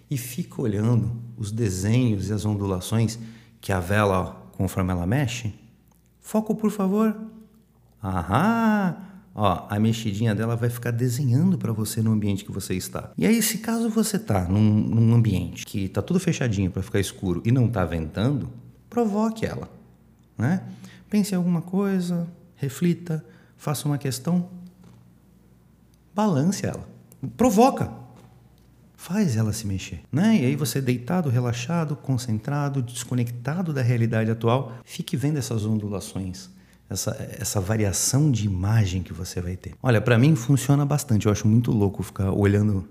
E 0.09 0.17
fica 0.17 0.61
olhando 0.61 1.11
os 1.37 1.51
desenhos 1.51 2.29
e 2.29 2.33
as 2.33 2.45
ondulações 2.45 3.19
que 3.61 3.71
a 3.71 3.79
vela, 3.79 4.49
conforme 4.57 4.91
ela 4.91 5.05
mexe. 5.05 5.53
Foco, 6.29 6.53
por 6.53 6.69
favor. 6.69 7.19
Aham! 8.03 8.95
ó, 9.33 9.65
a 9.67 9.79
mexidinha 9.79 10.35
dela 10.35 10.55
vai 10.55 10.69
ficar 10.69 10.91
desenhando 10.91 11.57
para 11.57 11.73
você 11.73 12.03
no 12.03 12.11
ambiente 12.11 12.45
que 12.45 12.51
você 12.51 12.75
está. 12.75 13.11
E 13.17 13.25
aí, 13.25 13.41
se 13.41 13.57
caso 13.57 13.89
você 13.89 14.19
tá 14.19 14.47
num, 14.47 14.61
num 14.61 15.15
ambiente 15.15 15.65
que 15.65 15.89
tá 15.89 16.03
tudo 16.03 16.19
fechadinho 16.19 16.69
para 16.69 16.83
ficar 16.83 16.99
escuro 16.99 17.41
e 17.43 17.51
não 17.51 17.67
tá 17.67 17.83
ventando, 17.83 18.47
provoque 18.91 19.43
ela, 19.43 19.71
né? 20.37 20.61
Pense 21.09 21.33
em 21.33 21.37
alguma 21.37 21.63
coisa, 21.63 22.27
reflita, 22.55 23.25
faça 23.57 23.87
uma 23.87 23.97
questão, 23.97 24.51
balance 26.13 26.63
ela, 26.63 26.87
provoca, 27.35 27.91
faz 28.99 29.37
ela 29.37 29.53
se 29.53 29.65
mexer, 29.65 30.01
né? 30.11 30.37
E 30.41 30.45
aí 30.45 30.55
você 30.57 30.81
deitado, 30.81 31.29
relaxado, 31.29 31.95
concentrado, 31.95 32.81
desconectado 32.81 33.71
da 33.71 33.81
realidade 33.81 34.29
atual, 34.29 34.73
fique 34.83 35.15
vendo 35.15 35.37
essas 35.37 35.65
ondulações 35.65 36.49
essa, 36.89 37.15
essa 37.39 37.61
variação 37.61 38.29
de 38.29 38.45
imagem 38.45 39.01
que 39.01 39.13
você 39.13 39.39
vai 39.39 39.55
ter. 39.55 39.73
Olha, 39.81 40.01
para 40.01 40.17
mim 40.17 40.35
funciona 40.35 40.85
bastante. 40.85 41.27
Eu 41.27 41.31
acho 41.31 41.47
muito 41.47 41.71
louco 41.71 42.03
ficar 42.03 42.31
olhando 42.31 42.85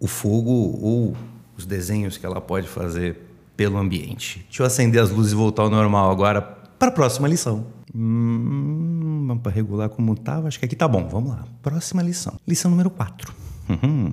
o 0.00 0.08
fogo 0.08 0.50
ou 0.50 1.16
os 1.56 1.66
desenhos 1.66 2.16
que 2.16 2.26
ela 2.26 2.40
pode 2.40 2.66
fazer 2.66 3.20
pelo 3.56 3.78
ambiente. 3.78 4.40
Deixa 4.48 4.62
eu 4.62 4.66
acender 4.66 5.00
as 5.00 5.10
luzes 5.10 5.32
e 5.32 5.36
voltar 5.36 5.62
ao 5.62 5.70
normal 5.70 6.10
agora 6.10 6.42
para 6.42 6.88
a 6.88 6.92
próxima 6.92 7.28
lição. 7.28 7.66
Hum, 7.94 9.38
para 9.40 9.52
regular 9.52 9.88
como 9.88 10.14
estava, 10.14 10.48
acho 10.48 10.58
que 10.58 10.64
aqui 10.64 10.74
tá 10.74 10.88
bom. 10.88 11.06
Vamos 11.06 11.30
lá. 11.30 11.44
Próxima 11.62 12.02
lição. 12.02 12.40
Lição 12.48 12.70
número 12.70 12.90
4. 12.90 13.32
Uhum. 13.68 14.12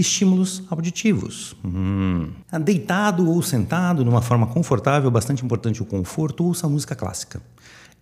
Estímulos 0.00 0.62
auditivos. 0.70 1.56
Hum. 1.64 2.30
Deitado 2.62 3.28
ou 3.28 3.42
sentado, 3.42 4.04
numa 4.04 4.22
forma 4.22 4.46
confortável, 4.46 5.10
bastante 5.10 5.44
importante 5.44 5.82
o 5.82 5.84
conforto, 5.84 6.44
ouça 6.44 6.68
música 6.68 6.94
clássica 6.94 7.40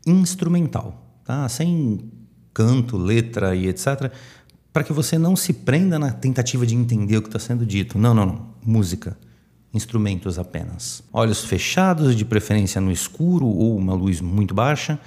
instrumental, 0.06 1.20
tá? 1.24 1.48
sem 1.48 2.00
canto, 2.54 2.96
letra 2.96 3.54
e 3.54 3.68
etc., 3.68 4.12
para 4.72 4.84
que 4.84 4.92
você 4.92 5.18
não 5.18 5.34
se 5.34 5.52
prenda 5.52 5.98
na 5.98 6.12
tentativa 6.12 6.66
de 6.66 6.74
entender 6.74 7.16
o 7.16 7.22
que 7.22 7.28
está 7.28 7.38
sendo 7.38 7.66
dito. 7.66 7.98
Não, 7.98 8.14
não, 8.14 8.26
não. 8.26 8.46
Música. 8.64 9.16
Instrumentos 9.72 10.38
apenas. 10.38 11.02
Olhos 11.12 11.44
fechados, 11.44 12.14
de 12.14 12.24
preferência 12.24 12.80
no 12.80 12.92
escuro 12.92 13.46
ou 13.46 13.76
uma 13.76 13.94
luz 13.94 14.20
muito 14.20 14.54
baixa. 14.54 15.00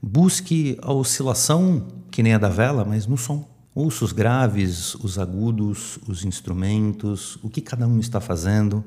Busque 0.00 0.78
a 0.80 0.92
oscilação, 0.92 1.88
que 2.10 2.22
nem 2.22 2.34
a 2.34 2.38
da 2.38 2.48
vela, 2.48 2.84
mas 2.84 3.06
no 3.06 3.18
som. 3.18 3.46
Ouça 3.80 4.04
os 4.04 4.10
graves, 4.10 4.96
os 4.96 5.20
agudos, 5.20 6.00
os 6.08 6.24
instrumentos, 6.24 7.38
o 7.44 7.48
que 7.48 7.60
cada 7.60 7.86
um 7.86 8.00
está 8.00 8.20
fazendo, 8.20 8.84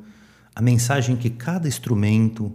a 0.53 0.61
mensagem 0.61 1.15
que 1.15 1.29
cada 1.29 1.65
instrumento 1.65 2.51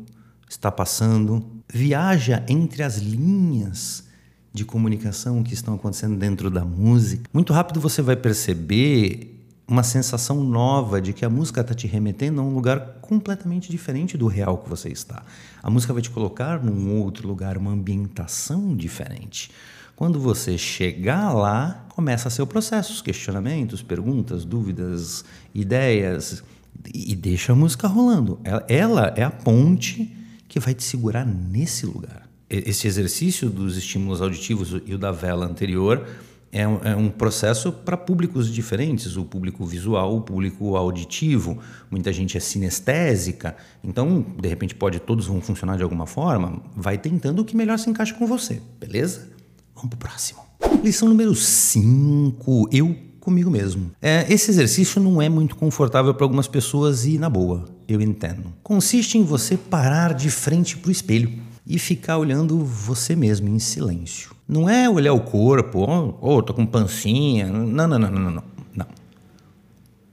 está 0.47 0.71
passando, 0.71 1.43
viaja 1.67 2.45
entre 2.47 2.83
as 2.83 2.99
linhas 2.99 4.05
de 4.53 4.67
comunicação 4.67 5.43
que 5.43 5.55
estão 5.55 5.77
acontecendo 5.77 6.15
dentro 6.19 6.51
da 6.51 6.63
música. 6.63 7.23
Muito 7.33 7.55
rápido 7.55 7.81
você 7.81 8.03
vai 8.03 8.17
perceber 8.17 9.43
uma 9.67 9.83
sensação 9.83 10.45
nova 10.45 11.01
de 11.01 11.15
que 11.15 11.25
a 11.25 11.31
música 11.31 11.63
está 11.63 11.73
te 11.73 11.87
remetendo 11.87 12.43
a 12.43 12.45
um 12.45 12.53
lugar 12.53 12.99
completamente 13.01 13.71
diferente 13.71 14.19
do 14.19 14.27
real 14.27 14.59
que 14.59 14.69
você 14.69 14.91
está. 14.91 15.23
A 15.63 15.71
música 15.71 15.95
vai 15.95 16.03
te 16.03 16.11
colocar 16.11 16.63
num 16.63 17.01
outro 17.01 17.27
lugar, 17.27 17.57
uma 17.57 17.71
ambientação 17.71 18.77
diferente. 18.77 19.51
Quando 19.97 20.21
você 20.21 20.59
chegar 20.59 21.33
lá, 21.33 21.87
começa 21.89 22.43
o 22.43 22.47
processo, 22.47 22.93
os 22.93 23.01
questionamentos, 23.01 23.83
perguntas, 23.83 24.45
dúvidas, 24.45 25.25
ideias, 25.55 26.45
e 26.93 27.17
deixa 27.17 27.53
a 27.53 27.57
música 27.57 27.89
rolando. 27.89 28.39
Ela 28.69 29.15
é 29.17 29.23
a 29.23 29.31
ponte 29.31 30.15
que 30.47 30.61
vai 30.61 30.75
te 30.75 30.85
segurar 30.85 31.25
nesse 31.25 31.87
lugar. 31.87 32.29
Esse 32.49 32.87
exercício 32.87 33.49
dos 33.49 33.79
estímulos 33.79 34.21
auditivos 34.21 34.81
e 34.85 34.95
o 34.95 34.99
da 34.99 35.11
vela 35.11 35.47
anterior 35.47 36.07
é 36.53 36.69
um, 36.69 36.79
é 36.85 36.95
um 36.95 37.09
processo 37.09 37.73
para 37.73 37.97
públicos 37.97 38.53
diferentes, 38.53 39.17
o 39.17 39.25
público 39.25 39.65
visual, 39.65 40.15
o 40.15 40.21
público 40.21 40.77
auditivo. 40.77 41.59
Muita 41.91 42.13
gente 42.13 42.37
é 42.37 42.41
sinestésica, 42.41 43.57
então, 43.83 44.25
de 44.41 44.47
repente, 44.47 44.75
pode 44.75 45.01
todos 45.01 45.27
vão 45.27 45.41
funcionar 45.41 45.79
de 45.79 45.83
alguma 45.83 46.07
forma. 46.07 46.63
Vai 46.77 46.99
tentando 46.99 47.41
o 47.41 47.45
que 47.47 47.57
melhor 47.57 47.79
se 47.79 47.89
encaixa 47.89 48.13
com 48.13 48.27
você, 48.27 48.61
beleza? 48.79 49.36
Vamos 49.77 49.91
para 49.91 49.97
o 49.97 49.99
próximo. 49.99 50.41
Lição 50.83 51.07
número 51.07 51.35
5. 51.35 52.71
Eu 52.73 52.97
comigo 53.21 53.51
mesmo. 53.51 53.91
É, 54.01 54.25
esse 54.33 54.51
exercício 54.51 55.03
não 55.03 55.21
é 55.21 55.29
muito 55.29 55.55
confortável 55.55 56.15
para 56.15 56.25
algumas 56.25 56.49
pessoas 56.49 57.05
e, 57.05 57.19
na 57.19 57.29
boa, 57.29 57.67
eu 57.87 58.01
entendo. 58.01 58.55
Consiste 58.63 59.19
em 59.19 59.23
você 59.23 59.57
parar 59.57 60.15
de 60.15 60.31
frente 60.31 60.79
para 60.79 60.89
o 60.89 60.93
espelho 60.93 61.31
e 61.67 61.79
ficar 61.79 62.17
olhando 62.17 62.65
você 62.65 63.15
mesmo 63.15 63.49
em 63.49 63.59
silêncio. 63.59 64.35
Não 64.49 64.67
é 64.67 64.89
olhar 64.89 65.13
o 65.13 65.21
corpo, 65.21 65.81
oh, 65.81 66.17
oh 66.21 66.43
tô 66.43 66.55
com 66.55 66.65
pancinha. 66.65 67.49
Não, 67.49 67.87
não, 67.87 67.99
não, 67.99 68.11
não, 68.11 68.31
não, 68.31 68.45
não. 68.75 68.87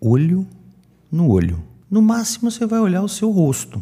Olho 0.01 0.45
no 1.09 1.29
olho. 1.29 1.63
No 1.89 2.01
máximo 2.01 2.51
você 2.51 2.65
vai 2.65 2.79
olhar 2.79 3.01
o 3.01 3.07
seu 3.07 3.31
rosto, 3.31 3.81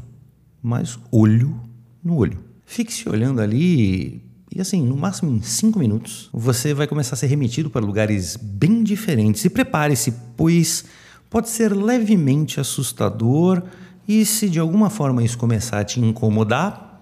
mas 0.62 1.00
olho 1.12 1.60
no 2.04 2.17
olho. 2.17 2.38
Fique 2.65 2.94
se 2.94 3.10
olhando 3.10 3.41
ali 3.41 4.22
e 4.54 4.60
assim, 4.60 4.86
no 4.86 4.98
máximo 4.98 5.32
em 5.32 5.42
cinco 5.42 5.80
minutos, 5.80 6.30
você 6.34 6.74
vai 6.74 6.86
começar 6.86 7.14
a 7.14 7.18
ser 7.18 7.28
remetido 7.28 7.70
para 7.70 7.86
lugares 7.86 8.36
bem 8.36 8.84
diferentes. 8.84 9.46
E 9.46 9.50
prepare-se, 9.50 10.14
pois 10.36 10.84
pode 11.30 11.50
ser 11.50 11.74
levemente 11.74 12.60
assustador 12.60 13.64
e 14.06 14.26
se 14.26 14.50
de 14.50 14.60
alguma 14.60 14.90
forma 14.90 15.24
isso 15.24 15.38
começar 15.38 15.80
a 15.80 15.86
te 15.86 16.02
incomodar, 16.02 17.02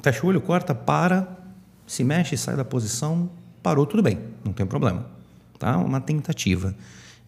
fecha 0.00 0.24
o 0.24 0.28
olho, 0.28 0.40
corta, 0.40 0.76
para, 0.76 1.36
se 1.88 2.04
mexe, 2.04 2.36
sai 2.36 2.54
da 2.54 2.64
posição, 2.64 3.28
parou, 3.64 3.84
tudo 3.84 4.02
bem, 4.02 4.20
não 4.44 4.52
tem 4.52 4.64
problema. 4.64 5.06
Tá? 5.58 5.76
Uma 5.78 6.00
tentativa. 6.00 6.72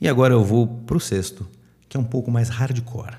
E 0.00 0.06
agora 0.06 0.34
eu 0.34 0.44
vou 0.44 0.68
para 0.68 0.96
o 0.96 1.00
sexto, 1.00 1.48
que 1.88 1.96
é 1.96 2.00
um 2.00 2.04
pouco 2.04 2.30
mais 2.30 2.48
hardcore. 2.48 3.16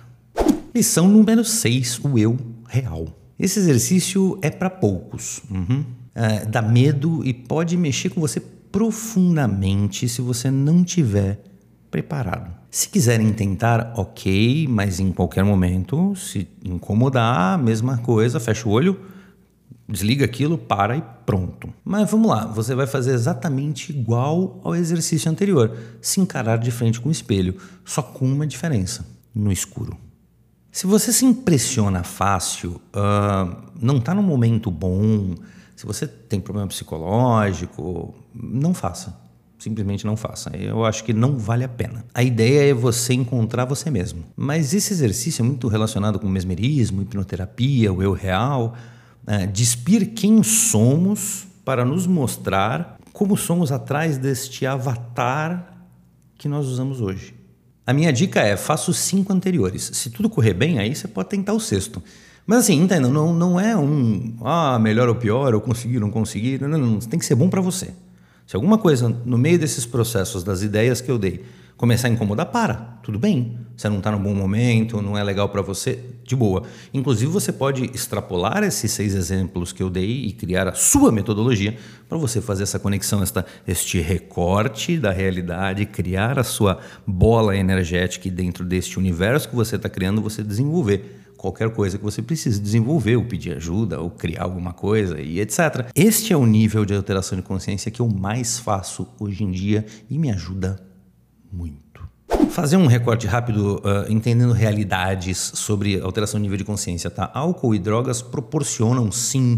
Lição 0.73 1.09
número 1.09 1.43
6, 1.43 1.99
o 2.05 2.17
eu 2.17 2.37
real. 2.65 3.07
Esse 3.37 3.59
exercício 3.59 4.39
é 4.41 4.49
para 4.49 4.69
poucos. 4.69 5.41
Uhum 5.51 5.98
uh, 6.19 6.49
dá 6.49 6.61
medo 6.61 7.25
e 7.25 7.33
pode 7.33 7.77
mexer 7.77 8.09
com 8.09 8.19
você 8.19 8.39
profundamente 8.39 10.07
se 10.07 10.21
você 10.21 10.51
não 10.51 10.83
tiver 10.83 11.41
preparado. 11.89 12.53
Se 12.69 12.87
quiserem 12.87 13.33
tentar, 13.33 13.93
ok, 13.95 14.67
mas 14.69 14.99
em 14.99 15.11
qualquer 15.11 15.43
momento, 15.43 16.15
se 16.15 16.47
incomodar, 16.63 17.57
mesma 17.57 17.97
coisa, 17.97 18.39
fecha 18.39 18.69
o 18.69 18.71
olho, 18.71 18.99
desliga 19.87 20.23
aquilo, 20.23 20.55
para 20.55 20.95
e 20.95 21.03
pronto. 21.25 21.73
Mas 21.83 22.11
vamos 22.11 22.29
lá, 22.29 22.45
você 22.45 22.75
vai 22.75 22.85
fazer 22.85 23.13
exatamente 23.13 23.91
igual 23.91 24.59
ao 24.63 24.75
exercício 24.75 25.31
anterior, 25.31 25.75
se 25.99 26.21
encarar 26.21 26.57
de 26.57 26.69
frente 26.69 27.01
com 27.01 27.09
o 27.09 27.11
espelho, 27.11 27.55
só 27.83 28.03
com 28.03 28.25
uma 28.25 28.45
diferença: 28.45 29.03
no 29.33 29.51
escuro. 29.51 29.97
Se 30.79 30.87
você 30.87 31.11
se 31.11 31.25
impressiona 31.25 32.03
fácil, 32.05 32.79
uh, 32.95 33.53
não 33.81 33.97
está 33.97 34.15
num 34.15 34.23
momento 34.23 34.71
bom, 34.71 35.35
se 35.75 35.85
você 35.85 36.07
tem 36.07 36.39
problema 36.39 36.69
psicológico, 36.69 38.15
não 38.33 38.73
faça. 38.73 39.13
Simplesmente 39.57 40.05
não 40.05 40.15
faça. 40.15 40.55
Eu 40.55 40.85
acho 40.85 41.03
que 41.03 41.11
não 41.11 41.37
vale 41.37 41.65
a 41.65 41.67
pena. 41.67 42.05
A 42.13 42.23
ideia 42.23 42.71
é 42.71 42.73
você 42.73 43.13
encontrar 43.13 43.65
você 43.65 43.91
mesmo. 43.91 44.23
Mas 44.37 44.73
esse 44.73 44.93
exercício 44.93 45.41
é 45.41 45.45
muito 45.45 45.67
relacionado 45.67 46.17
com 46.17 46.29
mesmerismo, 46.29 47.01
hipnoterapia, 47.01 47.91
o 47.91 48.01
eu 48.01 48.13
real. 48.13 48.73
É, 49.27 49.45
despir 49.47 50.13
quem 50.13 50.41
somos 50.43 51.45
para 51.65 51.83
nos 51.83 52.07
mostrar 52.07 52.97
como 53.11 53.35
somos 53.35 53.69
atrás 53.69 54.17
deste 54.17 54.65
avatar 54.65 55.89
que 56.37 56.47
nós 56.47 56.67
usamos 56.67 57.01
hoje. 57.01 57.38
A 57.89 57.93
minha 57.93 58.13
dica 58.13 58.41
é: 58.41 58.55
faça 58.55 58.91
os 58.91 58.99
cinco 58.99 59.33
anteriores. 59.33 59.89
Se 59.95 60.11
tudo 60.11 60.29
correr 60.29 60.53
bem, 60.53 60.77
aí 60.77 60.93
você 60.93 61.07
pode 61.07 61.29
tentar 61.29 61.53
o 61.53 61.59
sexto. 61.59 62.03
Mas 62.45 62.59
assim, 62.59 62.75
entenda, 62.75 63.09
não, 63.09 63.33
não 63.33 63.59
é 63.59 63.75
um, 63.75 64.35
ah, 64.43 64.77
melhor 64.77 65.09
ou 65.09 65.15
pior, 65.15 65.55
ou 65.55 65.59
conseguir, 65.59 65.99
não 65.99 66.11
conseguir. 66.11 66.61
Não, 66.61 66.67
não, 66.67 66.77
não. 66.77 66.99
Tem 66.99 67.19
que 67.19 67.25
ser 67.25 67.33
bom 67.33 67.49
para 67.49 67.61
você. 67.61 67.89
Se 68.45 68.55
alguma 68.55 68.77
coisa 68.77 69.09
no 69.09 69.39
meio 69.39 69.57
desses 69.57 69.87
processos, 69.87 70.43
das 70.43 70.61
ideias 70.61 71.01
que 71.01 71.09
eu 71.09 71.17
dei, 71.17 71.43
começar 71.79 72.09
a 72.09 72.11
incomodar, 72.11 72.45
para. 72.47 72.75
Tudo 73.01 73.17
bem. 73.17 73.57
Você 73.75 73.87
não 73.87 73.99
está 73.99 74.11
no 74.11 74.19
bom 74.19 74.35
momento, 74.35 75.01
não 75.01 75.17
é 75.17 75.23
legal 75.23 75.47
para 75.47 75.61
você, 75.61 76.03
de 76.25 76.35
boa. 76.35 76.63
Inclusive, 76.93 77.31
você 77.31 77.53
pode 77.53 77.85
extrapolar 77.85 78.61
esses 78.63 78.91
seis 78.91 79.15
exemplos 79.15 79.71
que 79.71 79.81
eu 79.81 79.89
dei 79.89 80.25
e 80.25 80.33
criar 80.33 80.67
a 80.67 80.73
sua 80.73 81.09
metodologia 81.09 81.77
para 82.09 82.17
você 82.17 82.41
fazer 82.41 82.63
essa 82.63 82.77
conexão, 82.77 83.23
esta, 83.23 83.45
este 83.65 84.01
recorte 84.01 84.97
da 84.97 85.09
realidade, 85.09 85.85
criar 85.85 86.37
a 86.37 86.43
sua 86.43 86.79
bola 87.07 87.55
energética 87.55 88.27
e 88.27 88.31
dentro 88.31 88.65
deste 88.65 88.99
universo 88.99 89.47
que 89.47 89.55
você 89.55 89.77
está 89.77 89.87
criando, 89.87 90.21
você 90.21 90.43
desenvolver 90.43 91.23
qualquer 91.37 91.69
coisa 91.69 91.97
que 91.97 92.03
você 92.03 92.21
precise 92.21 92.59
desenvolver, 92.59 93.15
ou 93.15 93.23
pedir 93.23 93.55
ajuda, 93.55 94.01
ou 94.01 94.09
criar 94.09 94.43
alguma 94.43 94.73
coisa 94.73 95.21
e 95.21 95.39
etc. 95.39 95.89
Este 95.95 96.33
é 96.33 96.35
o 96.35 96.45
nível 96.45 96.83
de 96.83 96.93
alteração 96.93 97.37
de 97.37 97.41
consciência 97.41 97.89
que 97.89 98.01
eu 98.01 98.09
mais 98.09 98.59
faço 98.59 99.07
hoje 99.17 99.45
em 99.45 99.51
dia 99.51 99.85
e 100.09 100.17
me 100.17 100.29
ajuda 100.29 100.88
muito. 101.51 102.07
Fazer 102.49 102.77
um 102.77 102.87
recorte 102.87 103.27
rápido, 103.27 103.77
uh, 103.77 104.11
entendendo 104.11 104.53
realidades 104.53 105.37
sobre 105.55 105.99
alteração 105.99 106.39
de 106.39 106.43
nível 106.43 106.57
de 106.57 106.63
consciência, 106.63 107.09
tá? 107.09 107.29
Álcool 107.33 107.75
e 107.75 107.79
drogas 107.79 108.21
proporcionam 108.21 109.11
sim 109.11 109.57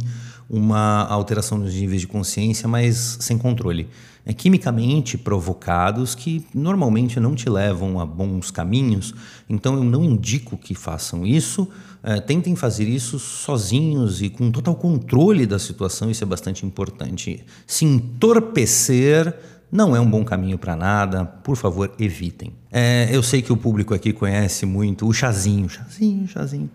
uma 0.50 1.06
alteração 1.06 1.58
nos 1.58 1.74
níveis 1.74 2.02
de 2.02 2.08
consciência, 2.08 2.68
mas 2.68 3.18
sem 3.22 3.38
controle. 3.38 3.88
É, 4.26 4.34
quimicamente 4.34 5.18
provocados 5.18 6.14
que 6.14 6.46
normalmente 6.54 7.20
não 7.20 7.34
te 7.34 7.50
levam 7.50 8.00
a 8.00 8.06
bons 8.06 8.52
caminhos, 8.52 9.16
então 9.50 9.76
eu 9.76 9.84
não 9.84 10.04
indico 10.04 10.58
que 10.58 10.76
façam 10.76 11.26
isso. 11.26 11.68
É, 12.04 12.20
tentem 12.20 12.56
fazer 12.56 12.88
isso 12.88 13.18
sozinhos 13.18 14.22
e 14.22 14.30
com 14.30 14.52
total 14.52 14.76
controle 14.76 15.46
da 15.46 15.58
situação, 15.58 16.12
isso 16.12 16.24
é 16.24 16.28
bastante 16.28 16.66
importante. 16.66 17.44
Se 17.66 17.86
entorpecer 17.86 19.34
não 19.72 19.96
é 19.96 20.00
um 20.00 20.10
bom 20.10 20.24
caminho 20.26 20.58
para 20.58 20.76
nada, 20.76 21.24
por 21.26 21.56
favor, 21.56 21.94
evitem. 21.98 22.52
É, 22.72 23.08
eu 23.12 23.24
sei 23.24 23.42
que 23.42 23.54
o 23.54 23.58
público 23.58 23.94
aqui 23.94 24.12
conhece 24.12 24.66
muito 24.66 25.08
o 25.08 25.14
chazinho, 25.14 25.70
chazinho, 25.70 26.28
chazinho. 26.28 26.70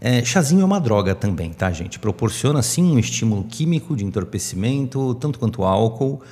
É, 0.00 0.24
chazinho 0.24 0.62
é 0.62 0.64
uma 0.64 0.80
droga 0.80 1.14
também, 1.14 1.52
tá, 1.52 1.72
gente? 1.72 1.98
Proporciona 1.98 2.62
sim 2.62 2.92
um 2.92 2.98
estímulo 2.98 3.42
químico 3.42 3.96
de 3.96 4.04
entorpecimento, 4.04 5.14
tanto 5.16 5.40
quanto 5.40 5.64
álcool, 5.64 6.22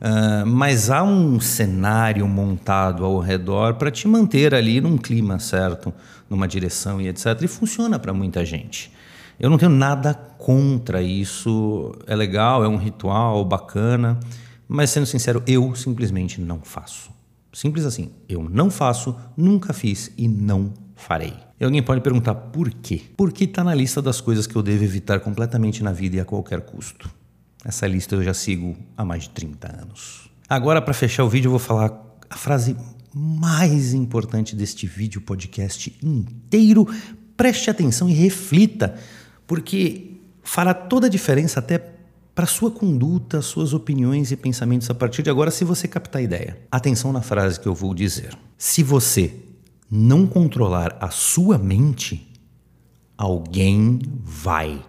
uh, 0.00 0.46
mas 0.46 0.90
há 0.90 1.02
um 1.02 1.40
cenário 1.40 2.28
montado 2.28 3.04
ao 3.04 3.18
redor 3.18 3.74
para 3.74 3.90
te 3.90 4.06
manter 4.06 4.54
ali 4.54 4.80
num 4.80 4.96
clima 4.96 5.40
certo, 5.40 5.92
numa 6.30 6.46
direção 6.46 7.00
e 7.00 7.08
etc. 7.08 7.42
E 7.42 7.48
funciona 7.48 7.98
para 7.98 8.12
muita 8.12 8.44
gente. 8.44 8.92
Eu 9.40 9.50
não 9.50 9.58
tenho 9.58 9.72
nada 9.72 10.14
contra 10.14 11.02
isso, 11.02 11.92
é 12.06 12.14
legal, 12.14 12.64
é 12.64 12.68
um 12.68 12.76
ritual 12.76 13.44
bacana, 13.44 14.18
mas 14.68 14.90
sendo 14.90 15.06
sincero, 15.06 15.42
eu 15.46 15.74
simplesmente 15.74 16.40
não 16.40 16.60
faço. 16.60 17.10
Simples 17.52 17.86
assim, 17.86 18.10
eu 18.28 18.42
não 18.42 18.70
faço, 18.70 19.16
nunca 19.36 19.72
fiz 19.72 20.10
e 20.16 20.28
não 20.28 20.72
farei. 20.94 21.32
E 21.58 21.64
alguém 21.64 21.82
pode 21.82 22.00
perguntar 22.02 22.34
por 22.34 22.70
quê? 22.70 23.02
Porque 23.16 23.44
está 23.44 23.64
na 23.64 23.74
lista 23.74 24.02
das 24.02 24.20
coisas 24.20 24.46
que 24.46 24.56
eu 24.56 24.62
devo 24.62 24.84
evitar 24.84 25.20
completamente 25.20 25.82
na 25.82 25.92
vida 25.92 26.16
e 26.16 26.20
a 26.20 26.24
qualquer 26.24 26.60
custo. 26.60 27.08
Essa 27.64 27.86
lista 27.86 28.14
eu 28.14 28.22
já 28.22 28.34
sigo 28.34 28.76
há 28.96 29.04
mais 29.04 29.24
de 29.24 29.30
30 29.30 29.82
anos. 29.82 30.30
Agora, 30.48 30.82
para 30.82 30.92
fechar 30.94 31.24
o 31.24 31.28
vídeo, 31.28 31.48
eu 31.48 31.52
vou 31.52 31.58
falar 31.58 31.92
a 32.28 32.36
frase 32.36 32.76
mais 33.14 33.94
importante 33.94 34.54
deste 34.54 34.86
vídeo 34.86 35.20
podcast 35.20 35.96
inteiro. 36.02 36.86
Preste 37.36 37.70
atenção 37.70 38.08
e 38.08 38.12
reflita, 38.12 38.94
porque 39.46 40.20
fará 40.42 40.74
toda 40.74 41.06
a 41.06 41.10
diferença 41.10 41.58
até 41.58 41.95
para 42.36 42.44
sua 42.44 42.70
conduta, 42.70 43.40
suas 43.40 43.72
opiniões 43.72 44.30
e 44.30 44.36
pensamentos 44.36 44.90
a 44.90 44.94
partir 44.94 45.22
de 45.22 45.30
agora, 45.30 45.50
se 45.50 45.64
você 45.64 45.88
captar 45.88 46.20
a 46.20 46.22
ideia. 46.22 46.58
Atenção 46.70 47.10
na 47.10 47.22
frase 47.22 47.58
que 47.58 47.66
eu 47.66 47.74
vou 47.74 47.94
dizer. 47.94 48.36
Se 48.58 48.82
você 48.82 49.34
não 49.90 50.26
controlar 50.26 50.98
a 51.00 51.08
sua 51.08 51.56
mente, 51.56 52.30
alguém 53.16 53.98
vai. 54.22 54.84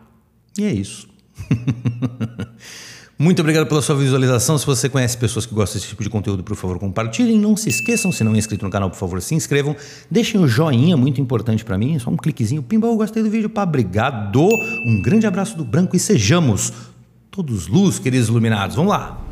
E 0.57 0.65
é 0.65 0.73
isso. 0.73 1.07
Muito 3.17 3.39
obrigado 3.39 3.65
pela 3.65 3.81
sua 3.81 3.95
visualização. 3.95 4.57
Se 4.57 4.65
você 4.65 4.89
conhece 4.89 5.17
pessoas 5.17 5.45
que 5.45 5.55
gostam 5.55 5.79
desse 5.79 5.87
tipo 5.87 6.03
de 6.03 6.09
conteúdo, 6.09 6.43
por 6.43 6.57
favor, 6.57 6.77
compartilhem. 6.77 7.39
Não 7.39 7.55
se 7.55 7.69
esqueçam, 7.69 8.11
se 8.11 8.25
não 8.25 8.35
é 8.35 8.37
inscrito 8.37 8.65
no 8.65 8.69
canal, 8.69 8.89
por 8.89 8.97
favor, 8.97 9.21
se 9.21 9.33
inscrevam. 9.33 9.73
Deixem 10.11 10.39
o 10.39 10.49
joinha, 10.49 10.97
muito 10.97 11.21
importante 11.21 11.63
para 11.63 11.77
mim. 11.77 11.97
Só 11.97 12.09
um 12.09 12.17
cliquezinho. 12.17 12.61
Pimba, 12.61 12.87
eu 12.87 12.97
gostei 12.97 13.23
do 13.23 13.29
vídeo. 13.29 13.49
Pá, 13.49 13.63
obrigado. 13.63 14.49
Um 14.85 15.01
grande 15.01 15.25
abraço 15.25 15.57
do 15.57 15.63
Branco 15.63 15.95
e 15.95 15.99
sejamos 15.99 16.73
todos 17.37 17.67
luz, 17.67 17.99
queridos 17.99 18.29
iluminados. 18.29 18.75
Vamos 18.75 18.91
lá. 18.91 19.26